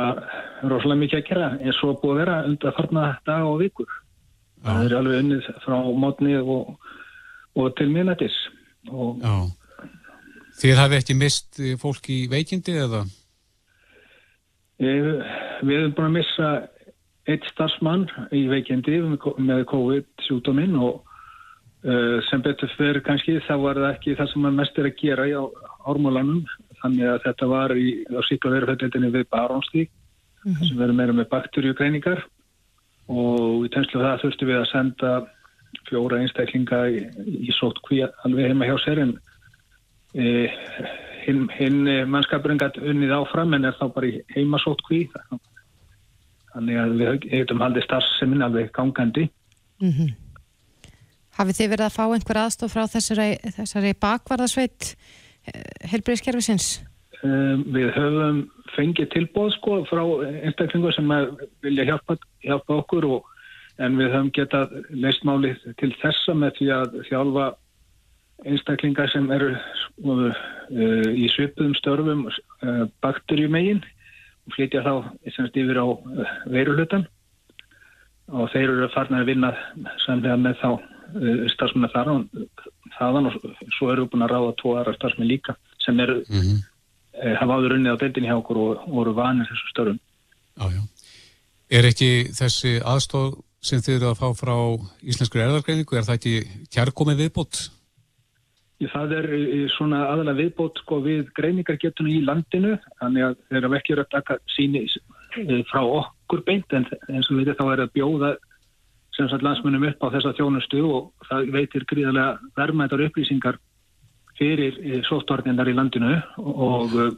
[0.71, 4.67] rosalega mikið að gera eins og búið að vera undan þarna dag og vikur Já.
[4.67, 6.75] það er alveg unnið frá mótni og,
[7.59, 8.37] og til minnættis
[8.91, 9.25] og
[10.61, 12.99] Þið hafi ekki mist fólk í veikindi eða?
[14.81, 15.07] Við,
[15.65, 16.49] við hefum búin að missa
[17.31, 18.99] eitt starfsmann í veikindi
[19.39, 21.01] með COVID-sjúkdóminn og
[21.85, 25.01] uh, sem betur fyrir kannski þá var það ekki það sem maður mest er að
[25.01, 25.45] gera á
[25.91, 26.45] ármólanum.
[26.81, 30.69] Þannig að þetta var í, á síkla verufeldildinni við Barónstík mm -hmm.
[30.69, 32.25] sem verður meira með bakterjugreiningar
[33.11, 35.11] og í tenslu það þurftu við að senda
[35.89, 37.05] fjóra einstaklinga í,
[37.47, 39.13] í sótt kví alveg heima hjá sér en
[40.15, 40.49] e,
[41.27, 41.79] hinn hin
[42.11, 45.05] mannskapurinn gæti unnið áfram en er þá bara í heima sótt kví
[46.55, 49.29] þannig að við hefum haldið starfseminn alveg gangandi
[49.81, 50.13] mm -hmm.
[51.39, 54.97] Hafið þið verið að fá einhver aðstof frá þessari, þessari bakvarðasveit
[55.47, 56.83] eh, helbriðskerfisins?
[57.23, 60.03] Um, við höfum fengið tilbóð sko frá
[60.45, 61.09] einstaklingu sem
[61.63, 63.25] vilja hjálpa, hjálpa okkur og,
[63.79, 67.47] en við höfum getað leist málið til þessa með því að þjálfa
[68.45, 70.35] einstaklingar sem eru uh,
[71.13, 74.00] í svipuðum störfum uh, bakterjumegin og
[74.55, 74.93] flytja þá
[75.31, 77.07] yfir á uh, veirulutan
[78.31, 79.53] og þeir eru farnir að vinna
[80.05, 82.13] samlega með þá uh, starfsmenn þar
[82.99, 83.39] þaðan og
[83.79, 86.63] svo eru við búin að ráða tvo aðra starfsmenn líka sem eru mm -hmm.
[87.41, 90.01] hafa áður unnið á deildinni hjá okkur og voru vanir þessu störfum
[90.61, 90.83] Jájá.
[91.71, 94.57] Er ekki þessi aðstóð sem þið eru að fá frá
[95.07, 96.35] Íslenskur erðargreiningu, er það ekki
[96.75, 97.61] kjærkomið viðbót?
[98.81, 99.27] Það er
[99.75, 104.39] svona aðalega viðbót sko, við greiningargetunum í landinu þannig að þeir eru ekki rögt að
[104.55, 108.31] síni uh, frá okkur beint en eins og við veitum þá er að bjóða
[109.17, 113.59] sem sagt landsmunum upp á þessa þjónustu og það veitir gríðarlega vermaðar upplýsingar
[114.41, 117.13] fyrir eh, sóttvarninnar í landinu og eh,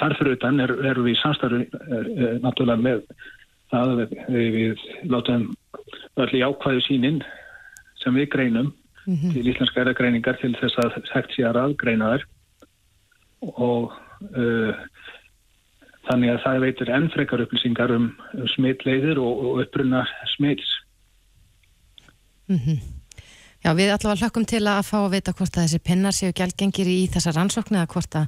[0.00, 2.10] þarfur utan erum er við samstarfi er,
[2.42, 3.04] náttúrulega með
[3.72, 5.46] það við, við látum
[6.20, 7.22] öll í ákvæðu sínin
[8.02, 8.72] sem við greinum
[9.06, 9.32] mm -hmm.
[9.32, 12.24] til íslenska eragreiningar til þess að hægt sé að raðgreina þær
[13.42, 13.92] og
[14.36, 14.74] uh,
[16.08, 20.82] þannig að það veitir ennfrekar upplýsingar um, um smitleiðir og, og upprunna smits
[22.48, 22.78] Mm -hmm.
[23.64, 26.88] Já, við allavega hlökkum til að fá að vita hvort að þessi pinnar séu gælgengir
[26.90, 28.26] í þessa rannsóknu eða hvort að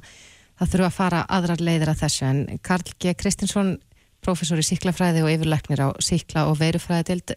[0.59, 3.13] það þurfa að fara aðrar leiðir að þessu en Karl G.
[3.13, 3.77] Kristinsson,
[4.21, 7.35] professor í síklafræði og yfirleiknir á síkla og veirufræði til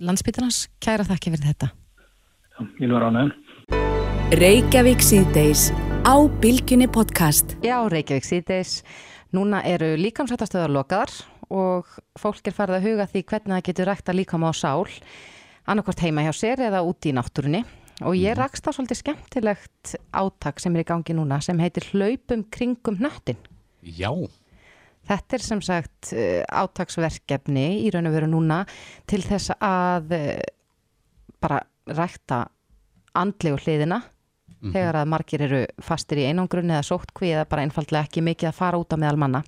[0.00, 1.70] landsbytarnas, kæra þakki fyrir þetta.
[2.58, 3.30] Ég var ánægum.
[4.34, 5.68] Reykjavík síðdeis
[6.02, 7.54] á Bilginni podcast.
[7.62, 8.82] Já, Reykjavík síðdeis.
[9.30, 11.12] Núna eru líkamsrættastöðar lokaðar
[11.54, 11.86] og
[12.18, 14.88] fólk er farið að huga því hvernig það getur rækta líkam á sál
[15.70, 17.62] annarkort heima hjá sér eða úti í náttúrunni
[18.02, 18.40] og ég mhm.
[18.42, 23.38] rakst á svolítið skemmtilegt átak sem er í gangi núna sem heitir Hlaupum kringum nöttin.
[23.86, 24.10] Já.
[25.06, 28.64] Þetta er sem sagt eh, átaksverkefni í raun og veru núna
[29.06, 30.46] til þess að eh,
[31.38, 32.46] bara rækta
[33.14, 34.72] andlegu hliðina mm -hmm.
[34.72, 38.58] þegar að margir eru fastir í einangrunni eða sóttkví eða bara einfallega ekki mikið að
[38.60, 39.42] fara út á meðal manna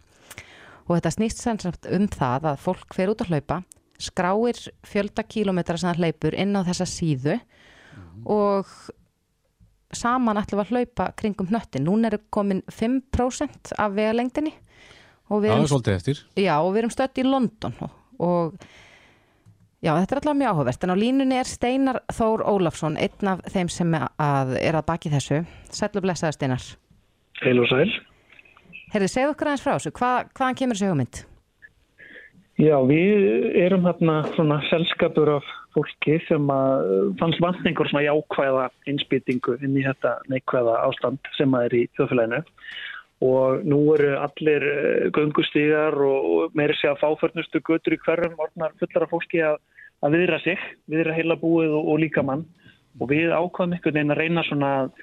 [0.86, 3.62] og þetta snýst sem sagt um það að fólk fer út að hlaupa
[4.00, 8.26] skráir fjöldakílometra sem það hleypur inn á þessa síðu mm.
[8.26, 8.66] og
[9.96, 11.86] saman ætlum við að hlaupa kringum hnöttin.
[11.86, 14.52] Nún er komin 5% af vegalengdinni.
[15.30, 16.22] Það er svolítið eftir.
[16.38, 18.70] Já, og við erum stött í London og, og
[19.80, 20.84] já, þetta er alltaf mjög áhugavert.
[20.84, 25.12] En á línunni er Steinar Þór Ólafsson, einn af þeim sem að er að baki
[25.12, 25.42] þessu.
[25.72, 26.68] Sæl og blessaði Steinar.
[27.40, 27.88] Heil og sæl.
[28.90, 29.94] Herði, segð okkur aðeins frá þessu.
[29.96, 31.24] Hva, hvaðan kemur þessu hugmynd?
[32.60, 39.54] Já, við erum hérna svona selskapur af fólki sem að fannst vantningur svona jákvæða innspýtingu
[39.64, 42.42] inn í þetta neikvæða ástand sem að er í þjóðfélaginu
[43.20, 48.76] og nú eru allir eh, göngustíðar og meiri sé að fáförnustu götur í hverjum orðnar
[48.80, 49.58] fullar af fólki að,
[50.00, 52.46] að viðra sig, viðra heila búið og, og líka mann
[52.98, 54.94] og við ákvæðum ykkur neina að reyna svona að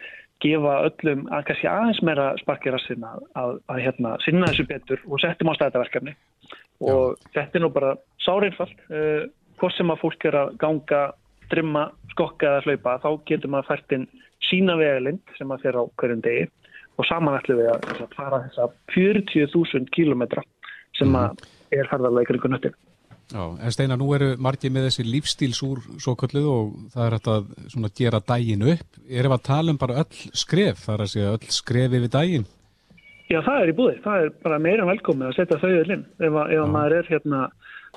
[0.44, 5.06] gefa öllum að kannski aðeins meira sparkir að sinna að, að hérna, sinna þessu betur
[5.08, 6.14] og setjum á stæðaverkefni
[6.86, 9.26] og þetta er nú bara sáreinfallt uh,
[9.58, 11.02] hvort sem að fólk er að ganga
[11.50, 14.06] drömma, skokka eða hlaupa þá getur maður fært inn
[14.46, 16.46] sína vegalind sem að fyrir á hverjum degi
[16.98, 20.44] og saman ætlum við að, að fara þessa 40.000 kílometra
[20.98, 21.24] sem mhm.
[21.24, 22.78] að er ferðarlega ykkur ykkur nöttir
[23.28, 27.88] Já, en Steinar, nú eru margir með þessi lífstílsúr svo kölluð og það er að
[28.00, 29.00] gera dægin upp.
[29.04, 32.46] Erum að tala um bara öll skref, það er að segja öll skrefi við dægin?
[33.28, 33.98] Já, það er í búði.
[34.06, 36.06] Það er bara meira velkomið að setja þau öll inn.
[36.24, 37.42] Ef, ef maður er hérna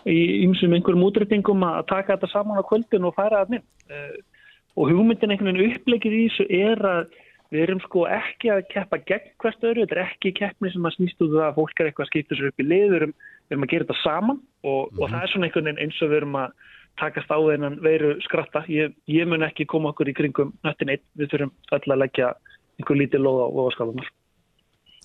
[0.03, 3.67] í ymsum einhverjum útryttingum að taka þetta saman á kvöldin og færa það inn.
[3.87, 4.43] Uh,
[4.81, 7.19] og hugmyndin einhvern veginn upplegið í þessu er að
[7.51, 9.85] við erum sko ekki að keppa gegn hvert öru.
[9.85, 12.39] Þetta er ekki keppni sem að snýst út það að fólk er eitthvað að skipta
[12.39, 12.87] sér upp í lið.
[12.87, 13.15] Við erum,
[13.47, 15.01] við erum að gera þetta saman og, mm -hmm.
[15.01, 15.15] og mhm.
[15.15, 16.55] það er svona einhvern veginn eins og við erum að
[17.01, 18.65] takast á þennan veru skratta.
[18.69, 21.05] Ég, ég mun ekki koma okkur í kringum nöttin eitt.
[21.19, 22.35] Við þurfum öll að leggja
[22.79, 24.11] einhver lítið loða á voðaskálunar.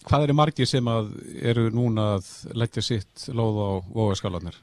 [0.06, 0.88] Hvað eru margir sem
[1.42, 4.58] eru núna að leggja sitt loð á vogaskalarnir?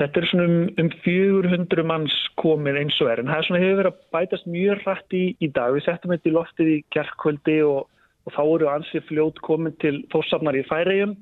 [0.00, 3.90] Þetta er svona um, um 400 manns komin eins og er en það hefur verið
[3.90, 5.74] að bætast mjög rætt í, í dag.
[5.76, 7.82] Við settum þetta í loftið í gerðkvöldi og
[8.22, 11.16] og þá eru ansið fljót komin til þóssafnar í færiðum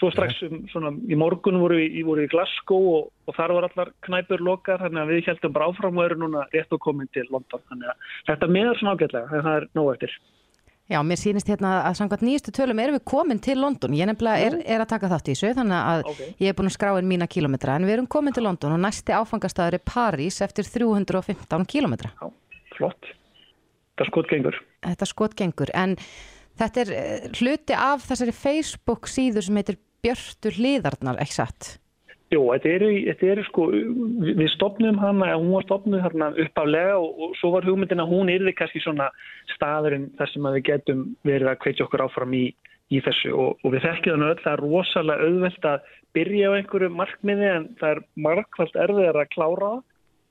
[0.00, 3.68] svo strax um, svona, í morgun voru við, voru í Glasgow og, og þar var
[3.68, 7.10] allar knæpur lokar þannig að við heldum bara áfram og eru núna rétt og komin
[7.14, 7.62] til London.
[7.70, 10.16] Þannig að þetta meðar svona ágætlega að það er nóg eftir
[10.84, 14.48] Já, mér sýnist hérna að samkvæmt nýjastu tölum erum við komin til London, ég nefnilega
[14.50, 16.26] er, er að taka þátt í þessu þannig að okay.
[16.44, 18.82] ég er búin að skrá inn mína kílometra en við erum komin til London og
[18.82, 22.28] næsti áfangastæður er París eftir 315 kílometra Já,
[22.76, 23.08] flott.
[23.94, 25.96] Þetta skotgengur Þetta skotgengur, en
[26.60, 31.78] þetta er eh, hluti af þessari Facebook síður sem heitir Björtur Liðarnar, ekki satt?
[32.34, 33.64] Jú, þetta eru, þetta eru sko,
[34.24, 38.32] við stopnum hana, hún var stopnuð hérna uppaflega og, og svo var hugmyndin að hún
[38.32, 39.10] erði kannski svona
[39.54, 42.46] staðurinn þar sem við getum verið að kveitja okkur áfram í,
[42.90, 46.90] í þessu og, og við þekkjum þannig öll, er rosalega auðvelt að byrja á einhverju
[46.94, 49.84] markmiði en það er markvælt erfiðar að klára það.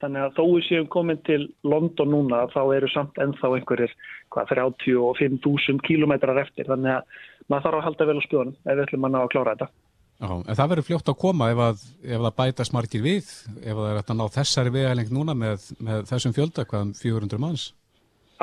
[0.04, 3.94] Þannig að þó við séum komin til London núna þá eru samt ennþá einhverjir
[4.36, 6.68] hvað, 35.000 kílometrar eftir.
[6.68, 9.32] Þannig að maður þarf að halda vel á spjónum ef við ætlum að ná að
[9.38, 9.83] klára þetta.
[10.24, 13.80] Já, en það verður fljótt að koma ef, að, ef það bæta smarkir við, ef
[13.80, 17.66] það er að ná þessari vegalengt núna með, með þessum fjölda, hvað um 400 manns?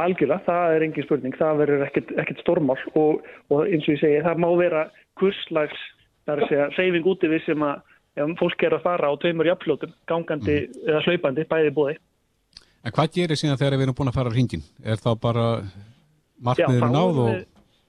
[0.00, 4.02] Algjörlega, það er engin spurning, það verður ekkert, ekkert stormál og, og eins og ég
[4.02, 4.84] segi, það má vera
[5.20, 5.86] kurslags,
[6.28, 7.80] það er að segja, reyfing úti við sem að
[8.20, 10.80] ef fólk er að fara á tveimur jafnflótum, gangandi mm.
[10.84, 11.96] eða hlaupandi, bæði búði.
[12.84, 14.64] En hvað gerir síðan þegar við erum búin að fara á hringin?
[14.84, 15.46] Er þá bara
[16.40, 17.32] markmiður náð og...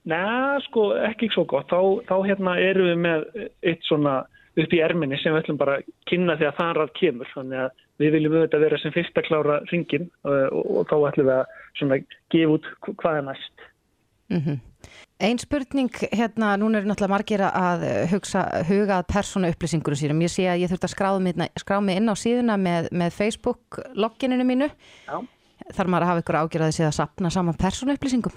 [0.10, 0.22] Næ,
[0.66, 1.70] sko, ekki svo gott.
[1.70, 3.26] Þá, þá hérna erum við með
[3.70, 4.22] eitt svona
[4.60, 7.30] upp í erminni sem við ætlum bara að kynna því að það ræð kemur.
[7.36, 11.30] Þannig að við viljum auðvitað vera sem fyrsta klára ringin og, og, og þá ætlum
[11.30, 12.00] við að svona
[12.34, 13.66] gefa út hvað er næst.
[14.32, 14.60] Mm -hmm.
[15.22, 20.22] Einn spurning hérna, núna er náttúrulega margir að hugsa, hugað persónu upplýsingunum sínum.
[20.22, 20.94] Ég sé að ég þurft að
[21.62, 24.70] skrá mig inn á síðuna með, með Facebook-loggininu mínu.
[25.06, 25.22] Já.
[25.76, 28.34] Þar maður að hafa ykkur ágjörðið síðan að sapna saman persónu upplýsingum.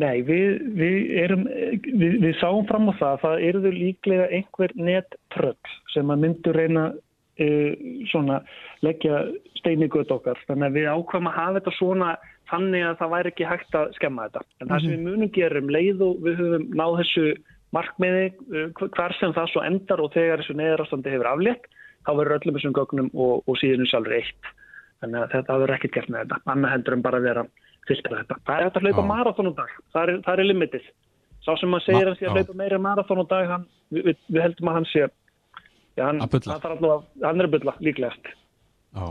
[0.00, 1.42] Nei, við, við, erum,
[1.84, 6.54] við, við sáum fram á það að það eruður líklega einhver nettröll sem að myndu
[6.56, 7.72] reyna uh,
[8.08, 8.38] svona
[8.80, 9.18] leggja
[9.58, 10.40] steini gött okkar.
[10.48, 12.12] Þannig að við ákvæmum að hafa þetta svona
[12.52, 14.44] þannig að það væri ekki hægt að skemma þetta.
[14.60, 17.26] En það sem við munum gerum leið og við höfum náð þessu
[17.76, 21.68] markmiði uh, hver sem það svo endar og þegar þessu neðarastandi hefur aflétt,
[22.08, 24.52] þá verður öllum þessum gögnum og, og síðan sjálfur eitt.
[25.04, 26.40] Þannig að þetta verður ekkert gert með þetta.
[26.54, 27.44] Annað hendur en bara vera
[27.88, 28.38] fylgta þetta.
[28.46, 30.86] Það er hægt að hlaupa marathónum dag, það er, það er limitið.
[31.42, 34.46] Sá sem maður segir Ma, hans að hlaupa meira marathónum dag, hann, við, við, við
[34.46, 35.04] heldum að hann sé,
[35.98, 36.88] já, hann, hann,
[37.26, 38.32] hann er að bylla líklegast.
[38.92, 39.06] Já,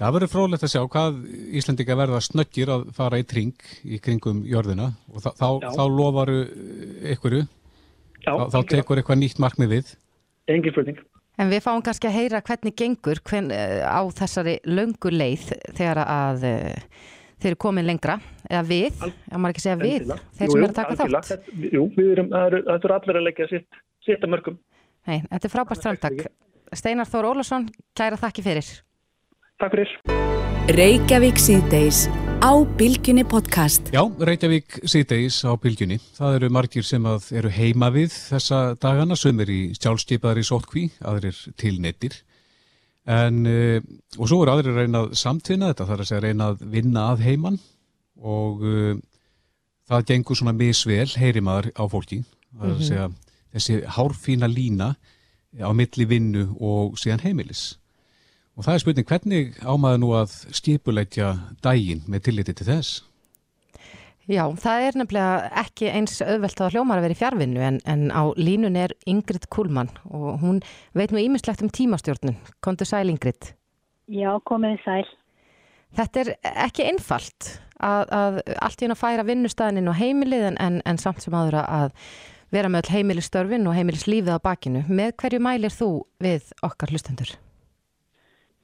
[0.00, 1.22] það verður frólægt að sjá hvað
[1.60, 6.42] Íslandika verða snöggir að fara í tring í kringum jörðina og þá, þá, þá lofaru
[7.12, 7.40] ykkur,
[8.24, 9.96] þá, þá tekur eitthvað nýtt markmið við.
[10.50, 11.08] Engin spurning.
[11.40, 16.44] En við fáum kannski að heyra hvernig gengur hvern, á þessari löngu leið þegar að
[17.42, 20.30] þeir eru komin lengra, eða við, já maður ekki segja við, Endilega.
[20.38, 21.28] þeir jú, sem eru að taka algjörlega.
[21.32, 21.72] þátt.
[21.76, 24.58] Jú, við erum, það eru allir að leggja sitt, sitt að mörgum.
[25.10, 26.24] Nei, þetta er frábært strandtak.
[26.72, 28.68] Steinar Þór Ólafsson, kæra þakki fyrir.
[29.60, 29.96] Takk fyrir.
[30.72, 32.04] Reykjavík síðdeis
[32.38, 33.90] á Bilginni podcast.
[33.92, 35.98] Já, Reykjavík síðdeis á Bilginni.
[36.16, 40.84] Það eru margir sem eru heima við þessa dagana, sem er í sjálfsteipaðar í sótkví,
[41.02, 42.20] aðrir til nettir.
[43.10, 43.78] En, uh,
[44.18, 47.58] og svo er aðri reynað samtvinna þetta, það er að segja reynað vinna að heiman
[48.22, 48.92] og uh,
[49.90, 52.20] það gengur svona misvel heyri maður á fólki,
[52.54, 52.88] það er að mhm.
[52.88, 53.10] segja
[53.52, 54.92] þessi hárfína lína
[55.60, 57.72] á milli vinnu og síðan heimilis.
[58.56, 61.32] Og það er spurning, hvernig ámaður nú að skipuleitja
[61.64, 63.02] dægin með tilliti til þess?
[64.30, 68.04] Já, það er nefnilega ekki eins auðvelt að hljómar að vera í fjárvinnu en, en
[68.14, 70.60] á línun er Ingrid Kuhlmann og hún
[70.94, 72.38] veit nú ímislegt um tímastjórnun.
[72.62, 73.50] Kontu sæl Ingrid?
[74.06, 75.02] Já, komið sæl.
[75.98, 76.32] Þetta er
[76.68, 77.50] ekki einfalt
[77.82, 81.66] að, að allt í hún að færa vinnustæðinin og heimilið en, en samt sem aðra
[81.66, 81.96] að
[82.54, 84.84] vera með heimilistörfin og heimilislífið á bakinu.
[84.86, 85.90] Með hverju mælir þú
[86.22, 87.34] við okkar hlustendur?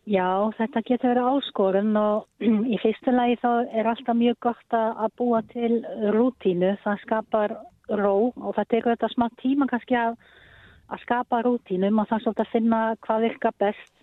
[0.09, 5.13] Já, þetta getur verið áskorun og í fyrstu lagi þá er alltaf mjög gott að
[5.21, 5.83] búa til
[6.15, 6.77] rútínu.
[6.85, 7.57] Það skapar
[8.01, 10.17] ró og það tekur þetta smá tíma kannski að,
[10.89, 11.91] að skapa rútínu.
[11.93, 13.95] Maður þannig svolítið að finna hvað virka best.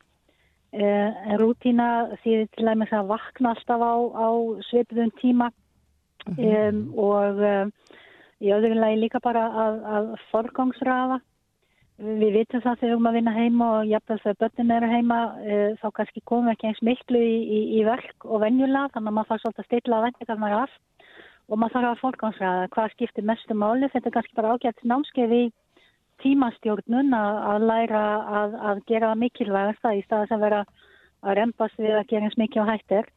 [0.76, 1.89] Eh, rútína
[2.22, 4.30] þýðir til að, að vakna alltaf á, á
[4.68, 5.48] sveipiðum tíma
[6.28, 6.70] mm -hmm.
[6.70, 7.72] um, og um,
[8.44, 11.22] í öðru lagi líka bara að, að forgangsrafa.
[11.95, 15.19] Við vitum það þegar við erum að vinna heima og jafnveg þegar börnum eru heima
[15.39, 19.12] e, þá kannski komum við ekki eins miklu í, í, í verk og venjulega þannig
[19.12, 20.73] að maður þarf svolítið að stilla að vendingar maður af
[21.45, 23.91] og maður þarf að fólkánsræða hvað skiptir mestu máli.
[23.93, 25.43] Þetta er kannski bara ágætt námskeið í
[26.23, 28.03] tímastjórnun að, að læra
[28.41, 30.62] að, að gera mikilvægast það í staðis að vera
[31.25, 33.12] að reymbast við að gera eins mikið á hættir.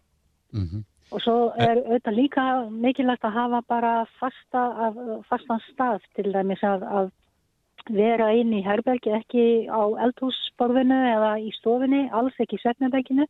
[0.54, 0.86] Mm -hmm.
[1.08, 4.92] Og svo er auðvitað líka mikilvægt að hafa bara fasta,
[5.28, 7.10] fastan stað til dæmis að, að
[7.94, 13.27] vera inn í herbergi, ekki á eldhúsborfinu eða í stofinni, alls ekki í setnabækinu.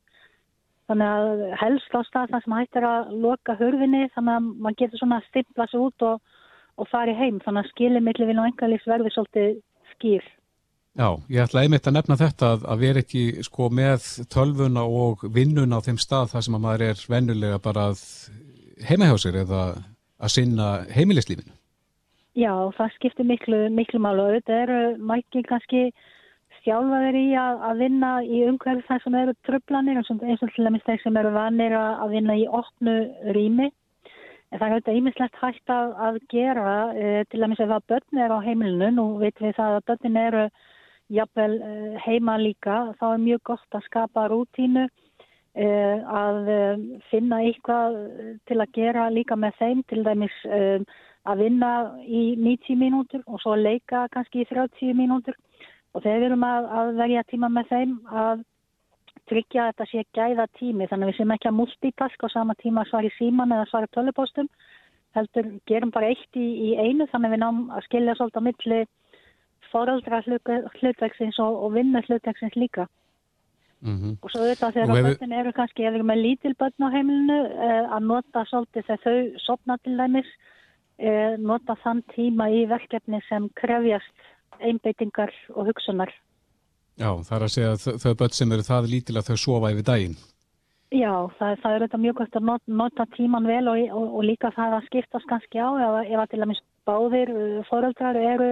[0.88, 5.02] Þannig að helst á stað þar sem hættir að loka hörfinni, þannig að mann getur
[5.02, 6.22] svona að stimpla sig út og,
[6.80, 7.42] og fari heim.
[7.44, 9.58] Þannig að skilimilli vil og engalífs verði svolítið
[9.92, 10.24] skýr.
[10.98, 15.78] Já, ég ætla einmitt að nefna þetta að vera ekki sko með tölvuna og vinnuna
[15.78, 18.02] á þeim stað þar sem að maður er vennulega bara að
[18.88, 19.62] heima hjá sér eða
[20.18, 21.57] að sinna heimilislífinu.
[22.38, 24.78] Já, það skiptir miklu, miklu málu og þetta eru
[25.10, 25.80] mækki kannski
[26.60, 30.10] stjálfaður í að, að vinna í umhverju þar sem eru tröflanir eins
[30.44, 32.94] og til dæmis þeir sem eru vanir að vinna í opnu
[33.34, 33.66] rými.
[34.52, 38.22] En það er auðvitað ímislegt hægt að, að gera e, til dæmis ef að börn
[38.22, 40.46] er á heimilinu, nú veitum við það að börnin eru
[41.18, 41.74] jafnvel e,
[42.06, 45.68] heima líka, þá er mjög gott að skapa rútínu e,
[46.22, 46.40] að
[47.10, 48.00] finna eitthvað
[48.46, 50.40] til að gera líka með þeim, til dæmis
[51.28, 51.72] að vinna
[52.04, 55.36] í 90 mínútur og svo leika kannski í 30 mínútur
[55.94, 58.44] og þegar við erum að, að verja tíma með þeim að
[59.28, 62.56] tryggja að þetta sé gæða tími þannig að við sem ekki að multitask á sama
[62.62, 64.48] tíma svar í síman eða svar í tölupóstum
[65.16, 68.46] heldur gerum bara eitt í, í einu þannig að við náum að skilja svolítið á
[68.48, 68.80] milli
[69.72, 72.86] foraldra hlutveksins og, og vinna hlutveksins líka
[73.80, 74.16] mm -hmm.
[74.22, 75.08] og svo auðvitað þegar við...
[75.08, 78.86] börnin eru kannski ef við erum með lítil börn á heimilinu eh, að nota svolítið
[78.86, 80.30] þegar þau sopna til dæmis
[81.38, 84.26] nota þann tíma í verkefni sem krefjast
[84.58, 86.10] einbeitingar og hugsunar.
[86.98, 89.70] Já, það er að segja að þau börn sem eru það lítil að þau sofa
[89.70, 90.16] yfir daginn.
[90.88, 94.24] Já, það, það er þetta mjög gott að not, nota tíman vel og, og, og
[94.24, 98.48] líka það að skiptast kannski á ef, ef að til dæmis báðir uh, fóröldrar eru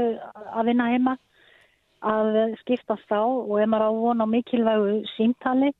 [0.52, 1.16] að vinna heima
[2.06, 5.72] að skiptast á og ef maður á vona mikilvægu símtali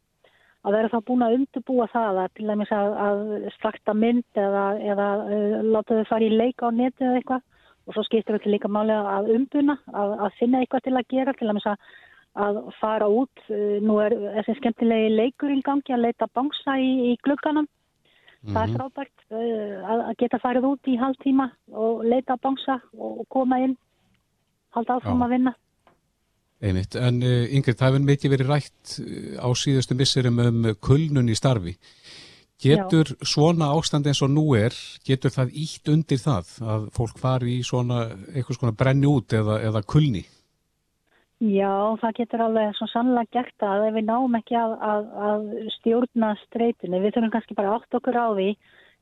[0.66, 3.20] að vera þá búin að undurbúa það að til dæmis að, að
[3.55, 7.44] starta mynd eða, eða uh, láta þau fara í leika á neti eða eitthvað
[7.87, 11.35] og svo skiptir þetta líka málega að umbuna, að, að finna eitthvað til að gera
[11.38, 11.90] til dæmis að,
[12.46, 13.44] að fara út.
[13.46, 17.66] Uh, nú er þessi skemmtilegi leikur í gangi að leita bánsa í, í glugganum.
[17.66, 18.55] Mm -hmm.
[18.57, 18.76] Það er mhm.
[18.81, 21.50] frábært uh, að, að geta farið út í halvtíma
[21.85, 23.79] og leita bánsa og, og koma inn,
[24.74, 25.26] halda áfram Já.
[25.26, 25.55] að vinna.
[26.64, 31.29] Einmitt, en uh, Ingrid, það hefur mikið verið rætt uh, á síðustu misserum um kulnun
[31.29, 31.75] í starfi.
[32.62, 33.19] Getur Já.
[33.29, 34.73] svona ástand eins og nú er,
[35.05, 39.59] getur það ítt undir það að fólk fari í svona eitthvað svona brenni út eða,
[39.69, 40.25] eða kulni?
[41.45, 45.42] Já, það getur alveg svo sannlega gert að ef við náum ekki að, að, að
[45.75, 48.49] stjórna streytinu, við þurfum kannski bara átt okkur á því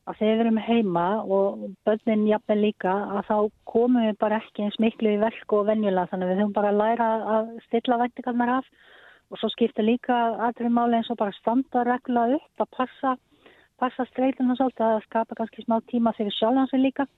[0.05, 3.37] að þegar við erum heima og börnin jafnveg líka að þá
[3.73, 6.11] komum við bara ekki eins miklu í verku og venjulega.
[6.11, 8.69] Þannig við þurfum bara að læra að stilla væntingarnar af.
[9.33, 13.17] Og svo skiptir líka aðrið máli eins og bara standa regla upp að passa,
[13.81, 17.09] passa streytinu svolítið að skapa kannski smá tíma fyrir sjálfansin líka.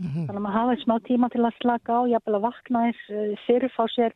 [0.00, 0.26] Mm -hmm.
[0.26, 3.36] þannig að maður hafa smá tíma til að slaka á, jafnvel að vakna eins eh,
[3.46, 4.12] fyrir fá sér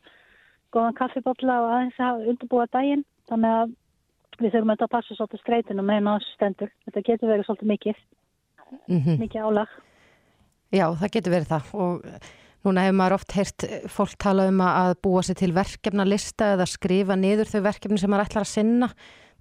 [0.73, 3.03] góðan kaffibotla og aðeins að undirbúa daginn.
[3.29, 3.75] Þannig að
[4.37, 8.01] við þurfum að passa svolítið streytinu með náttúrulega stendur þetta getur verið svolítið mikið
[8.87, 9.19] mm -hmm.
[9.23, 9.69] mikið álag.
[10.71, 12.01] Já, það getur verið það og
[12.65, 17.15] núna hefur maður oft heyrt fólk tala um að búa sér til verkefnalista eða skrifa
[17.15, 18.89] niður þau verkefni sem maður ætlar að sinna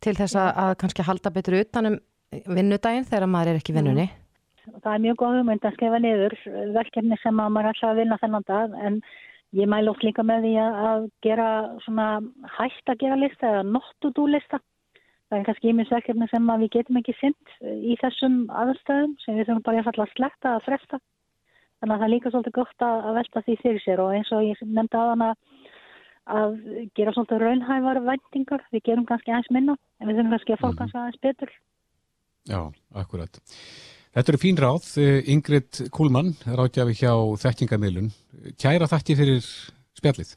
[0.00, 1.98] til þess að, að kannski halda betur utanum
[2.30, 4.06] vinnudaginn þegar maður er ekki vinnunni.
[4.06, 4.22] Mm.
[4.82, 6.34] Það er mjög góð hugmynd að skrifa niður
[6.74, 9.00] verkefni sem maður ætlar að vinna þennan dag en
[9.56, 11.50] ég mælu oft líka með því að gera
[11.84, 12.06] svona
[12.58, 14.58] hægt að gera lista eða not to do lista
[15.26, 19.64] það er kannski ímiðsverkefni sem við getum ekki synd í þessum aðstöðum sem við þurfum
[19.66, 21.00] bara að falla að sletta að fresta.
[21.76, 24.46] Þannig að það er líka svolítið gott að velta því fyrir sér og eins og
[24.46, 25.30] ég nefndi að hana
[26.36, 26.56] að
[26.98, 30.80] gera svolítið raunhævar vendingar, við gerum kannski aðeins minna en við þurfum kannski að fólk
[30.80, 31.04] kannski mhm.
[31.04, 31.52] aðeins betur.
[32.46, 32.60] Já,
[33.02, 33.40] akkurat.
[34.16, 34.86] Þetta eru fín ráð,
[35.28, 37.12] Ingrid Kúlmann ráðgjafi hjá
[37.42, 38.08] Þekkingamilun
[38.56, 39.42] Kæra þakki fyrir
[39.98, 40.36] spjallið.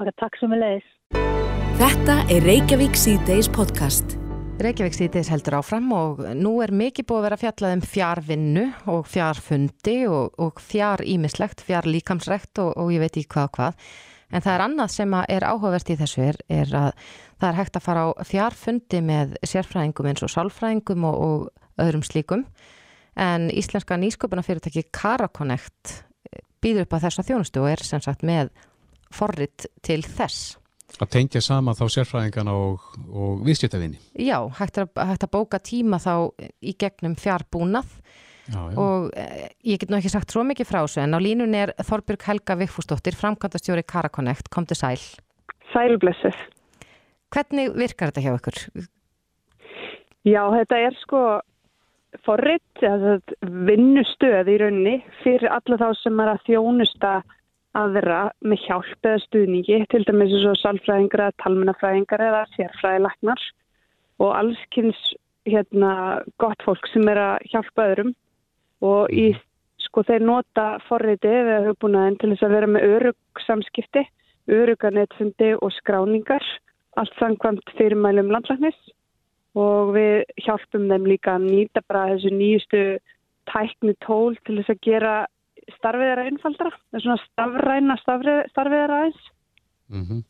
[0.00, 1.51] Bara takk sem við leiðis
[1.82, 4.12] Þetta er Reykjavík C-Days podcast.
[4.62, 9.08] Reykjavík C-Days heldur áfram og nú er mikið búið að vera fjallað um fjárvinnu og
[9.10, 13.90] fjárfundi og, og fjár ímislegt, fjár líkamsrekt og, og ég veit ekki hvað og hvað.
[14.30, 17.80] En það er annað sem er áhugavert í þessu er, er að það er hægt
[17.80, 22.46] að fara á fjárfundi með sérfræðingum eins og sálfræðingum og, og öðrum slíkum.
[23.18, 25.98] En íslenska nýsköpunafyrirtæki Karakonnect
[26.62, 28.54] býður upp á þessa þjónustu og er sem sagt með
[29.10, 30.61] forrit til þess.
[31.00, 34.00] Að tengja sama þá sérfræðingana og, og viðskiptavinni.
[34.20, 36.14] Já, hægt að, hægt að bóka tíma þá
[36.60, 37.88] í gegnum fjárbúnað
[38.46, 38.76] já, já.
[38.76, 41.74] og eh, ég get nú ekki sagt svo mikið frá þessu en á línun er
[41.88, 45.00] Þorbjörg Helga Viffúsdóttir, framkvæmdastjóri Karakonnect, kom til sæl.
[45.72, 46.36] Sælblessuð.
[47.32, 48.58] Hvernig virkar þetta hjá ykkur?
[50.28, 51.20] Já, þetta er sko,
[52.26, 52.84] forrið,
[53.66, 57.14] vinnustöð í rauninni fyrir alla þá sem er að þjónusta
[57.78, 63.44] aðra með hjálp eða stuðningi, til dæmis eins og salfræðingar eða talmennafræðingar eða sérfræðilagnar
[64.22, 65.00] og allskynns
[65.48, 68.12] hérna, gott fólk sem er að hjálpa öðrum.
[68.82, 69.28] Og í,
[69.82, 74.04] sko, þeir nota forriði eða hugbúnaðin til þess að vera með örug samskipti,
[74.50, 76.44] öruganetfundi og skráningar,
[76.98, 78.78] allt samkvæmt fyrirmælum landlæknis.
[79.58, 82.82] Og við hjálpum þeim líka að nýta bara þessu nýjustu
[83.50, 85.14] tækni tól til þess að gera
[85.76, 89.30] starfiðara innfaldra, þessuna stafræna starfiðara eins.
[89.92, 90.24] Mm -hmm.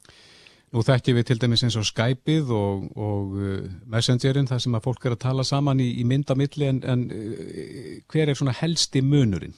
[0.72, 4.86] Nú þekkjum við til dæmis eins og Skypeið og, og uh, Messengerin þar sem að
[4.86, 9.02] fólk er að tala saman í, í myndamilli en, en uh, hver er svona helsti
[9.04, 9.52] munurinn?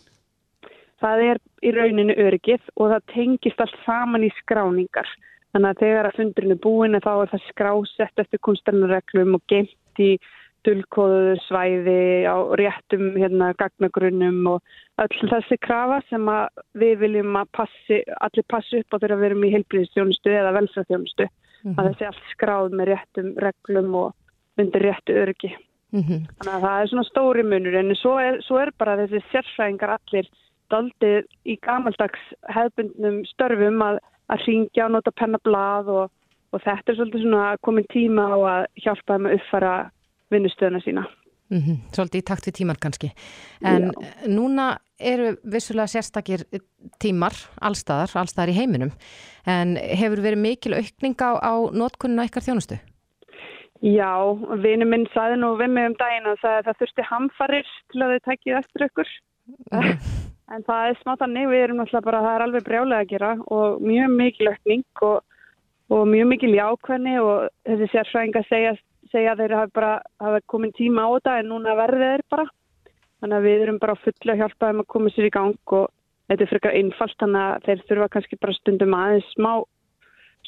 [0.98, 5.06] Það er í rauninu öryggið og það tengist allt saman í skráningar.
[5.54, 10.02] Þannig að þegar að fundurinn er búin þá er það skrásett eftir kunstarnarreglum og geimt
[10.02, 10.16] í
[10.64, 16.28] dulkóðu svæði á réttum hérna, gagnagrunnum og öll þessi krafa sem
[16.80, 21.28] við viljum að passi, allir passi upp á þegar við erum í heilbríðistjónustu eða velsræðstjónustu.
[21.28, 21.78] Mm -hmm.
[21.78, 24.14] Að þessi allt skráð með réttum reglum og
[24.60, 25.54] undir réttu örgi.
[25.92, 26.20] Mm -hmm.
[26.38, 29.96] Þannig að það er svona stóri munur en svo er, svo er bara þessi sérfræðingar
[29.98, 30.26] allir
[30.72, 32.20] daldið í gamaldags
[32.56, 33.98] hefbundnum störfum að,
[34.32, 36.10] að ringja og nota pennablað og,
[36.52, 39.74] og þetta er svolítið svona komin tíma á að hjálpa þeim að uppfara
[40.32, 41.06] vinnustöðuna sína.
[41.50, 41.76] Mm -hmm.
[41.92, 43.12] Svolítið í takt við tímar kannski.
[43.62, 43.92] En Já.
[44.28, 46.44] núna eru vissulega sérstakir
[46.98, 48.92] tímar allstaðar, allstaðar í heiminum.
[49.46, 52.78] En hefur verið mikil aukning á, á notkunna ykkar þjónustu?
[53.82, 54.16] Já,
[54.62, 58.12] vinnu minn saði nú við mig um daginn að það, það þurfti hamfarir til að
[58.12, 59.08] þau tækið eftir ykkur.
[59.72, 59.98] Mm.
[60.52, 63.30] En það er smá þannig, við erum alltaf bara, það er alveg brjálega að gera
[63.56, 65.22] og mjög mikil aukning og,
[65.88, 68.74] og mjög mikil jákvæðni og þessi sérfræðinga segja
[69.14, 72.46] segja að þeir hafa bara hafa komin tíma á þetta en núna verði þeir bara.
[73.22, 75.86] Þannig að við erum bara fulla að hjálpa þeim að koma sér í gang og
[76.28, 79.52] þetta er frekar einfalt þannig að þeir þurfa kannski bara stundum aðeins smá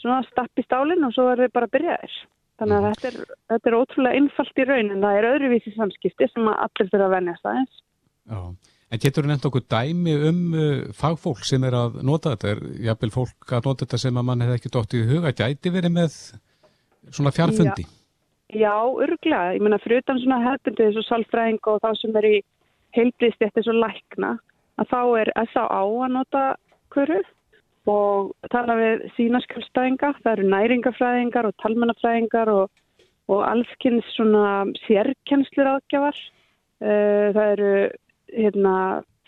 [0.00, 2.16] svona stapp í stálinn og svo er þeir bara að byrja þér.
[2.56, 2.94] Þannig að mm.
[2.94, 6.90] þetta er, þetta er ótrúlega einfalt í raun en það er öðruvísi samskipti sem allir
[6.92, 7.82] þurfa að venjast aðeins.
[8.26, 8.40] Já,
[8.92, 12.54] en getur þú nefnt okkur dæmi um uh, fagfólk sem er að nota þetta?
[12.54, 15.34] Er jafnvel fólk að nota þetta sem að mann hefði ekki dótt í huga?
[15.36, 16.18] Gæti verið með
[17.12, 17.84] svona fjárfundi?
[17.84, 17.92] Já.
[18.54, 19.54] Já, örglega.
[19.56, 22.36] Ég menna fyrir utan svona hefðbundi þessu salfræðing og þá sem er í
[22.94, 24.36] heilbrist eftir þessu lækna
[24.78, 25.80] að þá er S.A.A.
[25.82, 26.44] að nota
[26.94, 27.24] hverju
[27.90, 30.12] og tala við sínaskjálfstæðinga.
[30.22, 32.70] Það eru næringafræðingar og talmannafræðingar og,
[33.30, 36.22] og allskynns svona sérkennslur áðgjafar.
[36.86, 37.72] Eh, það eru
[38.36, 38.76] hérna,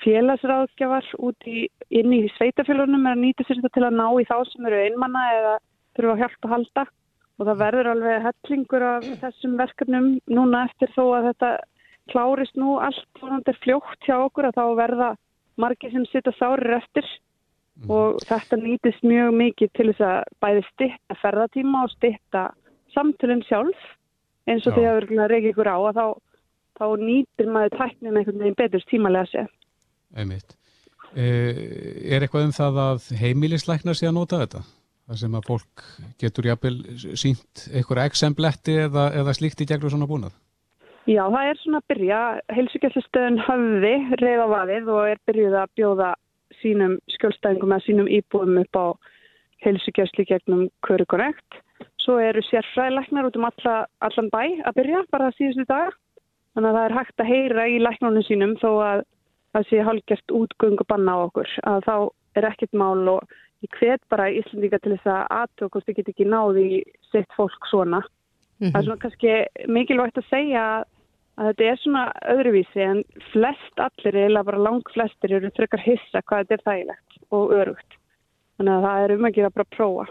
[0.04, 4.26] félagsráðgjafar út í, inn í sveitafélunum er að nýta sér þetta til að ná í
[4.30, 5.54] þá sem eru einmanna eða
[5.98, 6.84] þurfa að hjálpa að halda
[7.38, 11.50] og það verður alveg hellingur af þessum verkefnum núna eftir þó að þetta
[12.12, 15.08] klárist nú allt vonandi fljótt hjá okkur að þá verða
[15.60, 17.90] margir sem sitta sárir eftir mm.
[17.92, 22.44] og þetta nýtist mjög mikið til þess að bæði stitta ferðatíma og stitta
[22.94, 23.84] samtölinn sjálf
[24.48, 26.06] eins og því að við reykjum ykkur á að þá,
[26.80, 29.44] þá nýtir maður tæknin einhvern veginn betur tímalega sé.
[30.16, 30.56] Einmitt.
[31.16, 34.62] Eh, er eitthvað um það að heimilisleiknar sé að nota þetta?
[35.08, 35.84] Þar sem að fólk
[36.20, 36.76] getur jafnvel
[37.16, 40.34] sínt einhverja eksembletti eða, eða slíkt í gegnum svona búnað?
[41.08, 42.22] Já, það er svona að byrja.
[42.52, 46.10] Helsugjallistöðun hafði reyða vaðið og er byrjuð að bjóða
[46.60, 48.86] sínum skjólstæðingum eða sínum íbúðum upp á
[49.64, 51.62] helsugjastli gegnum Körukonekt.
[52.02, 55.96] Svo eru sérfræðilegnar út um alla, allan bæ að byrja bara síðustu dag.
[56.52, 59.04] Þannig að það er hægt að heyra í læknunum sínum þó að
[59.56, 61.52] það sé hálfgjert útgöngu banna á okkur.
[61.64, 61.94] Að þá
[62.36, 66.12] er ekkert mál og ég hvet bara Íslandíka til þess að aðtöku hvort þið get
[66.12, 66.68] ekki náði
[67.10, 68.02] sitt fólk svona.
[68.58, 68.72] Mm -hmm.
[68.72, 69.32] Það er svona kannski
[69.68, 70.64] mikilvægt að segja
[71.38, 72.04] að þetta er svona
[72.34, 73.02] öðruvísi en
[73.32, 77.92] flest allir, eða bara lang flestir eru þrökkar hissa hvað þetta er þægilegt og örugt.
[78.58, 80.06] Þannig að það er um að gera bara að prófa.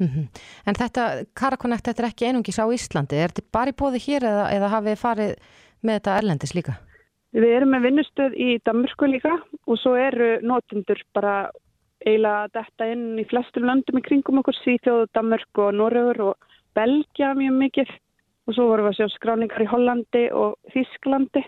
[0.00, 0.26] Mm -hmm.
[0.66, 1.02] En þetta,
[1.34, 3.16] Karakonnekt, þetta er ekki einungis á Íslandi.
[3.16, 5.32] Er þetta bara í bóði hér eða, eða hafið farið
[5.82, 6.72] með þetta erlendis líka?
[7.32, 9.32] Við erum með vinnustöð í Danmurku líka
[9.66, 11.50] og svo eru notundur bara
[12.02, 17.32] eiginlega detta inn í flestum löndum í kringum okkur, Svíþjóð, Danmörk og Norröður og Belgia
[17.38, 17.96] mjög mikið.
[18.46, 21.42] Og svo vorum við að sjá skráningar í Hollandi og Þísklandi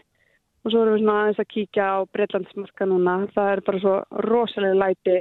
[0.65, 3.95] og svo vorum við svona aðeins að kíkja á Breitlandsmarka núna, það er bara svo
[4.25, 5.17] rosalega læti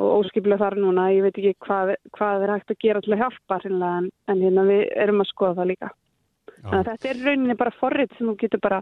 [0.00, 3.22] og óskipilega þar núna, ég veit ekki hvað, hvað er hægt að gera til að
[3.24, 5.90] hjálpa en, en hérna við erum að skoða það líka.
[6.60, 8.80] Þetta er rauninni bara forrið sem þú getur bara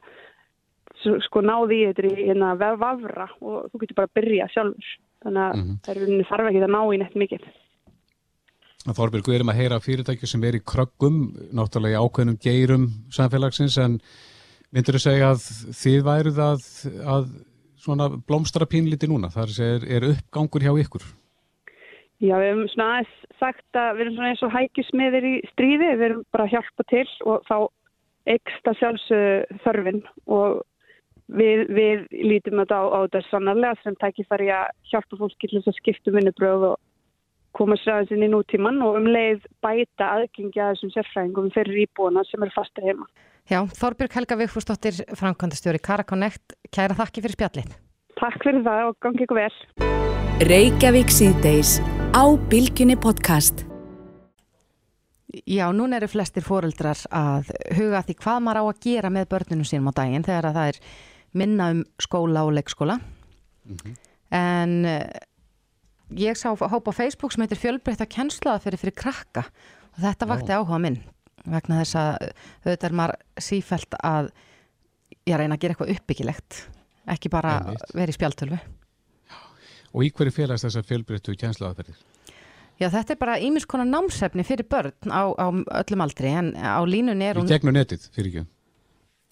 [0.98, 4.94] sko náði í þetta hérna vafra og þú getur bara að byrja sjálfur
[5.24, 5.78] þannig að mm -hmm.
[5.84, 7.48] það er þarf ekki að ná í neitt mikið
[8.88, 11.16] Þorbjörg, við erum að heyra fyrirtæki sem er í kröggum
[11.52, 13.98] náttúrulega í ákveðnum geirum samfélagsins en
[14.68, 15.44] Myndur þú segja að
[15.78, 16.64] þið væruð að,
[17.08, 17.28] að
[17.80, 19.30] svona blómstra pínliti núna?
[19.32, 21.06] Það er, er uppgangur hjá ykkur?
[22.18, 25.88] Já, við hefum svona aðeins sagt að við erum svona eins og hækjusmiðir í stríði,
[25.94, 27.56] við erum bara að hjálpa til og þá
[28.34, 30.02] eksta sjálfsög þörfin
[30.36, 30.58] og
[31.28, 35.72] við, við lítum þetta á, á þetta sannarlega sem tækifæri að hjálpa fólki til þess
[35.72, 36.76] að skipta um vinnubröð og
[37.56, 42.24] koma sér aðeins inn í nútíman og um leið bæta aðgengja þessum sérfræðingum fyrir íbúana
[42.28, 43.08] sem eru fastir heima.
[43.48, 47.72] Já, Þorbjörg Helga Vigfúsdóttir, framkvæmdastjóri Karakonnect, kæra þakki fyrir spjallin.
[48.18, 49.88] Takk fyrir það og gangi ykkur vel.
[50.48, 51.78] Reykjavík síðdeis
[52.12, 53.64] á Bilginni podcast.
[55.48, 59.66] Já, núna eru flestir fóreldrar að huga því hvað maður á að gera með börnunum
[59.68, 60.78] sínum á daginn þegar það er
[61.32, 62.98] minna um skóla og leikskóla.
[63.64, 63.96] Mm -hmm.
[64.30, 64.86] En
[66.10, 69.44] ég sá hópa á Facebook sem heitir fjölbreytta kennslaðaferi fyrir krakka
[69.96, 71.02] og þetta vakti áhuga minn
[71.44, 72.32] vegna þess að
[72.64, 74.30] auðvitað er maður sífælt að
[75.28, 76.68] ég reyna að gera eitthvað uppbyggilegt
[77.08, 78.58] ekki bara verið í spjaltölfu
[79.96, 81.96] Og í hverju félagst þessar fjölbreyttu kjenslaðaferðir?
[82.78, 85.46] Já, þetta er bara ímiskona námsefni fyrir börn á, á
[85.80, 87.48] öllum aldri en á línunni er hún...
[87.48, 88.44] Í gegnum netið, fyrir ekki?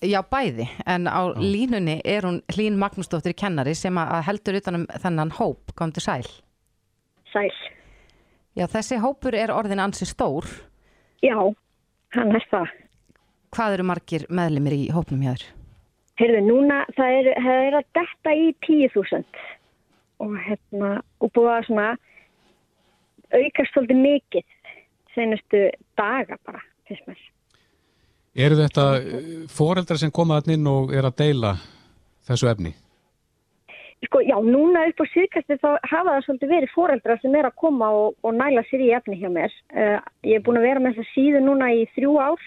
[0.05, 1.41] Já, bæði, en á Já.
[1.41, 6.27] línunni er hún Hlín Magnúsdóttir kennari sem að heldur utanum þennan hóp, kom til sæl.
[7.33, 7.53] Sæl.
[8.57, 10.45] Já, þessi hópur er orðin ansi stór.
[11.25, 11.37] Já,
[12.13, 12.75] hann er það.
[13.57, 15.47] Hvað eru margir meðlimir í hópnum hjá þér?
[16.21, 19.41] Heyrðu, núna það er, það er að detta í 10.000
[20.25, 20.91] og hérna,
[21.21, 21.89] og búið að svona
[23.33, 24.45] aukast svolítið mikið
[25.17, 25.65] senustu
[25.97, 27.25] daga bara, fyrst með.
[28.37, 28.83] Eru þetta
[29.49, 31.55] foreldrar sem komaðan inn og er að deila
[32.29, 32.75] þessu efni?
[34.05, 37.57] Sko, já, núna upp á síðkastu þá hafa það svolítið verið foreldrar sem er að
[37.63, 39.55] koma og, og næla sér í efni hjá mér.
[39.73, 39.97] Uh,
[40.29, 42.45] ég er búin að vera með þessa síðu núna í þrjú ár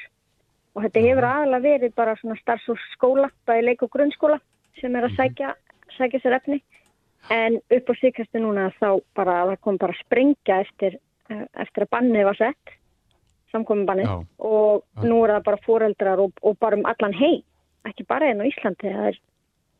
[0.77, 4.37] og þetta hefur aðalega verið bara svona starfsskóla, bæði leik og grunnskóla
[4.77, 5.55] sem er að sækja,
[5.97, 6.61] sækja sér efni.
[7.33, 11.01] En upp á síðkastu núna þá bara, það kom bara að sprengja eftir,
[11.33, 12.77] uh, eftir að bannið var sett,
[13.53, 14.11] samkominn bannið
[14.49, 17.43] og nú er það bara foreldrar og, og bara um allan heim,
[17.89, 19.19] ekki bara einn á Íslandi, það er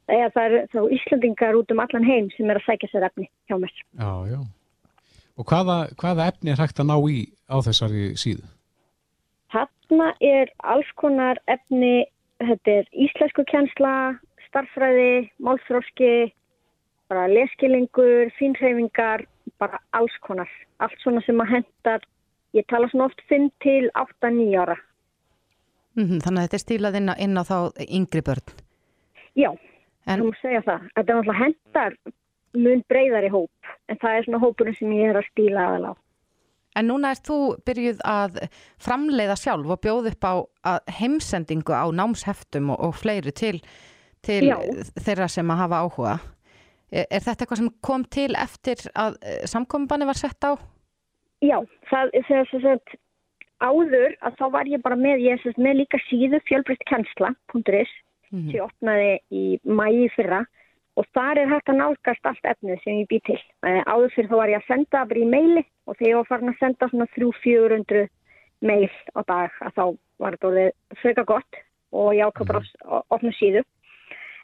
[0.10, 3.28] eða það er þá Íslandingar út um allan heim sem er að sækja sér efni
[3.50, 3.76] hjá mér.
[4.00, 4.40] Já, já.
[5.40, 8.48] Og hvaða, hvaða efni er hægt að ná í á þessari síðu?
[9.54, 12.06] Þarna er alls konar efni,
[12.44, 13.94] þetta er íslensku kjensla,
[14.50, 16.32] starfræði, málfróski,
[17.10, 19.26] bara leskilingur, fínræfingar,
[19.62, 20.50] bara alls konar.
[20.84, 22.06] Allt svona sem að hendar,
[22.58, 24.78] ég tala svona oft 5 til 8-9 ára.
[25.96, 28.48] Mm -hmm, þannig að þetta er stílað inn á, inn á þá yngri börn?
[29.36, 29.52] Já.
[30.08, 31.94] En þú segja það, þetta er náttúrulega hendar
[32.54, 33.52] mun breyðar í hóp,
[33.90, 35.94] en það er svona hópurinn sem ég er að stíla aðal á.
[36.78, 38.42] En núna ert þú byrjuð að
[38.82, 40.34] framleiða sjálf og bjóð upp á
[41.00, 43.58] heimsendingu á námsheftum og, og fleiri til,
[44.26, 44.54] til
[44.96, 46.20] þeirra sem að hafa áhuga.
[46.90, 50.58] Er, er þetta eitthvað sem kom til eftir að eh, samkombanni var sett á?
[51.40, 52.96] Já, það er þess að
[53.60, 57.92] áður að þá var ég bara með, ég er með líka síðu fjölbreyttkensla.is
[58.32, 58.52] mm -hmm.
[58.52, 60.46] sem ég opnaði í mægi fyrra
[61.00, 63.40] og þar er hægt að nálgast allt efnið sem ég bý til.
[63.64, 66.52] Áður fyrir þá var ég að senda bara í meili og þegar ég var farin
[66.52, 68.08] að senda svona 300-400
[68.62, 69.84] meil á dag að þá
[70.20, 70.72] var þetta orðið
[71.02, 71.62] freka gott
[71.92, 73.64] og ég ákvað bara að opna síðu.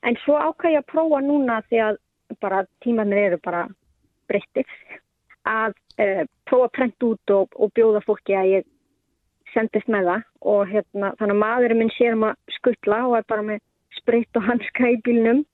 [0.03, 1.97] En svo ákvað ég að prófa núna því að
[2.39, 3.67] bara tímanir eru bara
[4.29, 4.69] breyttið
[5.49, 8.69] að uh, prófa að prenta út og, og bjóða fólki að ég
[9.53, 10.27] sendist með það.
[10.55, 13.63] Og hérna, þannig að maðurinn minn sér um að skuttla og er bara með
[13.95, 15.45] sprit og hanska í bílnum.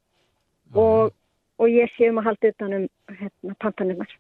[0.71, 1.11] Og,
[1.59, 4.11] og ég sé um að halda utanum hérna, pantanumar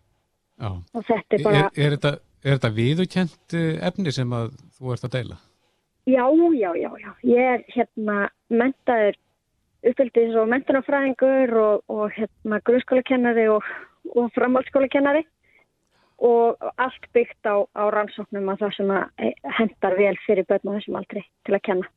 [0.67, 2.11] og þetta er bara Er, er þetta,
[2.45, 5.39] þetta viðukent eh, efni sem að þú ert að deila?
[6.09, 6.25] Já,
[6.57, 7.11] já, já, já.
[7.29, 8.17] ég er hérna
[8.49, 9.19] mentaður
[9.85, 13.65] uppfyldis og mentunafræðingur og, og hérna grunnskólakennari og,
[14.15, 15.23] og framhaldsskólakennari
[16.21, 20.77] og allt byggt á, á rannsóknum að það sem að hendar vel fyrir börn og
[20.77, 21.93] þessum aldrei til að kenna.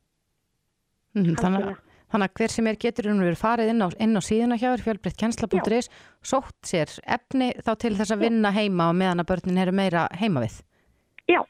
[1.15, 1.75] Mm, þannig að
[2.15, 4.57] Þannig að hver sem er getur um að vera farið inn á, inn á síðuna
[4.61, 5.89] hjá fjölbreyttkjensla.is
[6.23, 10.05] sótt sér efni þá til þess að vinna heima og meðan að börnin eru meira
[10.15, 10.59] heima við.
[11.27, 11.41] Já,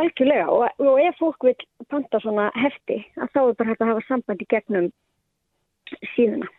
[0.00, 1.54] algjörlega og, og ef fólk vil
[1.92, 4.88] panta svona hefti að þá er bara hægt að hafa sambandi gegnum
[6.16, 6.50] síðuna.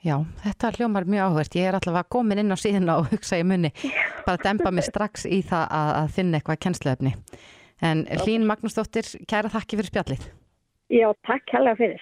[0.00, 1.56] Já, þetta hljómar mjög áhvert.
[1.58, 3.68] Ég er allavega komin inn á síðuna og hugsa í munni.
[4.24, 7.12] Bara dempa mig strax í það að, að finna eitthvað kennsluefni.
[7.84, 10.24] En Hlín Magnúsdóttir, kæra þakki fyrir spjallið.
[10.92, 12.00] Já, takk hella fyrir.